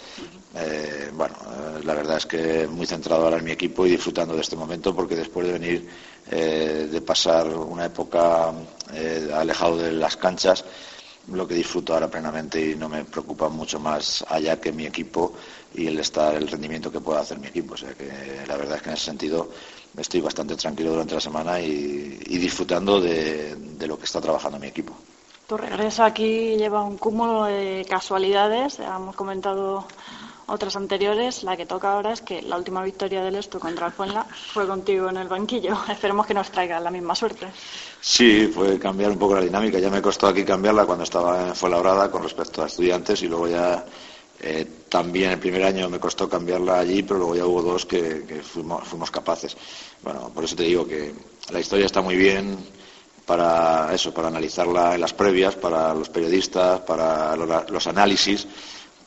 [0.55, 4.35] Eh, bueno, eh, la verdad es que muy centrado ahora en mi equipo y disfrutando
[4.35, 5.89] de este momento porque después de venir
[6.31, 8.53] eh, de pasar una época
[9.35, 10.65] alejado de las canchas,
[11.29, 15.35] lo que disfruto ahora plenamente y no me preocupa mucho más allá que mi equipo
[15.75, 17.75] y el estar el rendimiento que pueda hacer mi equipo.
[17.75, 18.11] O sea que
[18.49, 19.51] la verdad es que en ese sentido
[19.97, 24.67] estoy bastante tranquilo durante la semana y, disfrutando de, de lo que está trabajando mi
[24.67, 24.97] equipo.
[25.47, 28.79] Tu regreso aquí lleva un cúmulo de casualidades.
[28.81, 29.85] Hemos comentado
[30.51, 31.43] otras anteriores.
[31.45, 34.67] La que toca ahora es que la última victoria del Esto contra el Fuenla fue
[34.67, 35.79] contigo en el banquillo.
[35.89, 37.47] Esperemos que nos traiga la misma suerte.
[38.01, 39.79] Sí, fue cambiar un poco la dinámica.
[39.79, 43.49] Ya me costó aquí cambiarla cuando estaba en Fuenlabrada con respecto a estudiantes y luego
[43.49, 43.85] ya
[44.41, 48.41] eh, también el primer año me costó cambiarla allí, pero luego ya hubo dos que,
[48.43, 49.57] fuimos, fuimos capaces.
[50.03, 51.13] Bueno, por eso te digo que
[51.53, 52.57] la historia está muy bien
[53.27, 58.47] para eso, para analizarla en las previas, para los periodistas, para los análisis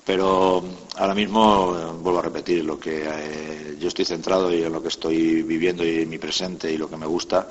[0.05, 0.63] pero
[0.97, 4.81] ahora mismo, eh, vuelvo a repetir, lo que eh, yo estoy centrado y en lo
[4.81, 7.47] que estoy viviendo y en mi presente y lo que me gusta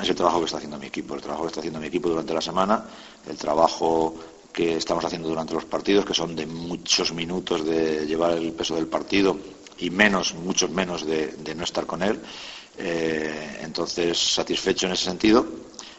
[0.00, 2.08] es el trabajo que está haciendo mi equipo, el trabajo que está haciendo mi equipo
[2.10, 2.84] durante la semana,
[3.28, 4.14] el trabajo
[4.52, 8.76] que estamos haciendo durante los partidos, que son de muchos minutos de llevar el peso
[8.76, 9.36] del partido
[9.78, 12.20] y menos, muchos menos de, no estar con él.
[12.76, 15.46] Eh, entonces, satisfecho en ese sentido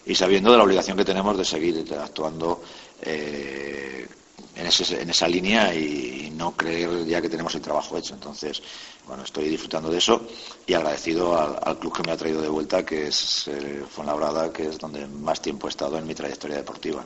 [0.06, 2.62] y sabiendo de la obligación que tenemos de seguir actuando
[4.60, 8.14] en, esa línea y no creer ya que tenemos el trabajo hecho.
[8.14, 8.62] Entonces,
[9.08, 10.28] bueno, estoy disfrutando de eso
[10.68, 14.68] y agradecido al, club que me ha traído de vuelta, que es eh, Fuenlabrada, que
[14.68, 17.04] es donde más tiempo he estado en mi trayectoria deportiva.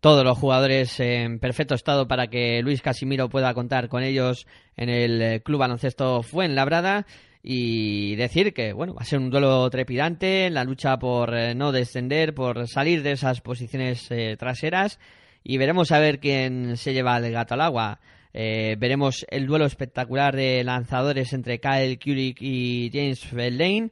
[0.00, 4.46] Todos los jugadores en perfecto estado para que Luis Casimiro pueda contar con ellos
[4.76, 7.04] en el eh, Club Baloncesto Fuenlabrada
[7.42, 11.72] y decir que bueno va a ser un duelo trepidante la lucha por eh, no
[11.72, 14.98] descender por salir de esas posiciones traseras
[15.42, 18.00] y veremos a ver quién se lleva el gato al agua.
[18.32, 23.90] Eh, veremos el duelo espectacular de lanzadores entre Kyle Kulik y James Lane.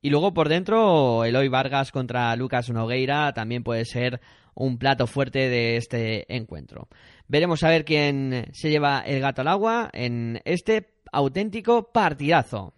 [0.00, 4.20] Y luego por dentro, Eloy Vargas contra Lucas Nogueira también puede ser
[4.54, 6.88] un plato fuerte de este encuentro.
[7.26, 12.74] Veremos a ver quién se lleva el gato al agua en este auténtico partidazo.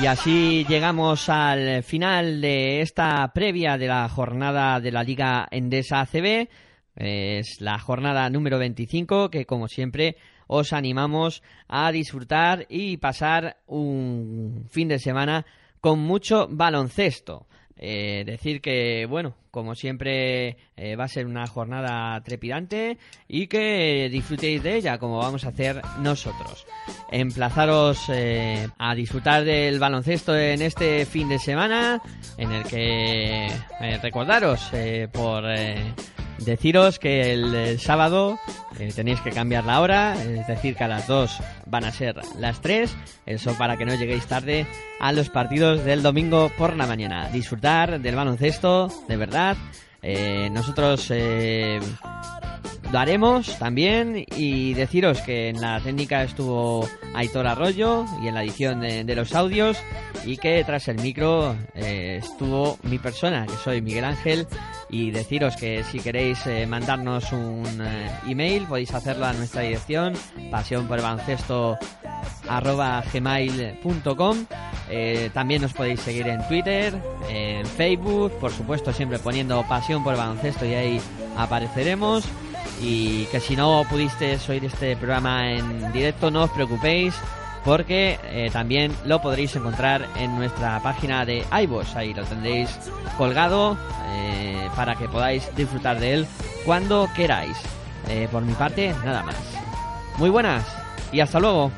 [0.00, 6.02] Y así llegamos al final de esta previa de la jornada de la Liga Endesa
[6.02, 6.48] ACB.
[6.94, 14.66] Es la jornada número 25 que como siempre os animamos a disfrutar y pasar un
[14.70, 15.44] fin de semana
[15.80, 17.47] con mucho baloncesto.
[17.78, 22.98] Eh, decir que, bueno, como siempre eh, va a ser una jornada trepidante
[23.28, 26.66] y que disfrutéis de ella como vamos a hacer nosotros.
[27.10, 32.02] Emplazaros eh, a disfrutar del baloncesto en este fin de semana
[32.36, 33.48] en el que
[34.02, 34.70] recordaros
[35.12, 35.44] por
[36.38, 38.38] deciros que el, sábado
[38.78, 42.16] eh, tenéis que cambiar la hora, es decir, que a las 2 van a ser
[42.38, 42.94] las 3,
[43.26, 44.66] eso para que no lleguéis tarde
[45.00, 47.28] a los partidos del domingo por la mañana.
[47.30, 49.56] Disfrutar del baloncesto, de verdad.
[50.02, 51.80] Eh, nosotros eh,
[52.92, 58.42] lo haremos también y deciros que en la técnica estuvo Aitor Arroyo y en la
[58.42, 59.76] edición de, los audios
[60.24, 64.46] y que tras el micro eh, estuvo mi persona, que soy Miguel Ángel
[64.88, 70.14] y deciros que si queréis eh, mandarnos un eh, email podéis hacerlo a nuestra dirección
[70.50, 71.00] pasión por
[73.12, 74.46] gmail.com
[75.34, 76.94] también nos podéis seguir en Twitter,
[77.28, 81.00] en Facebook, por supuesto siempre poniendo pasión por baloncesto y ahí
[81.36, 82.24] apareceremos
[82.80, 87.14] y que si no pudiste oír este programa en directo no os preocupéis
[87.64, 91.96] porque eh, también lo podréis encontrar en nuestra página de iVoox.
[91.96, 92.70] Ahí lo tendréis
[93.16, 93.76] colgado
[94.10, 96.26] eh, para que podáis disfrutar de él
[96.64, 97.56] cuando queráis.
[98.08, 99.36] Eh, por mi parte nada más.
[100.16, 100.64] Muy buenas
[101.12, 101.70] y hasta luego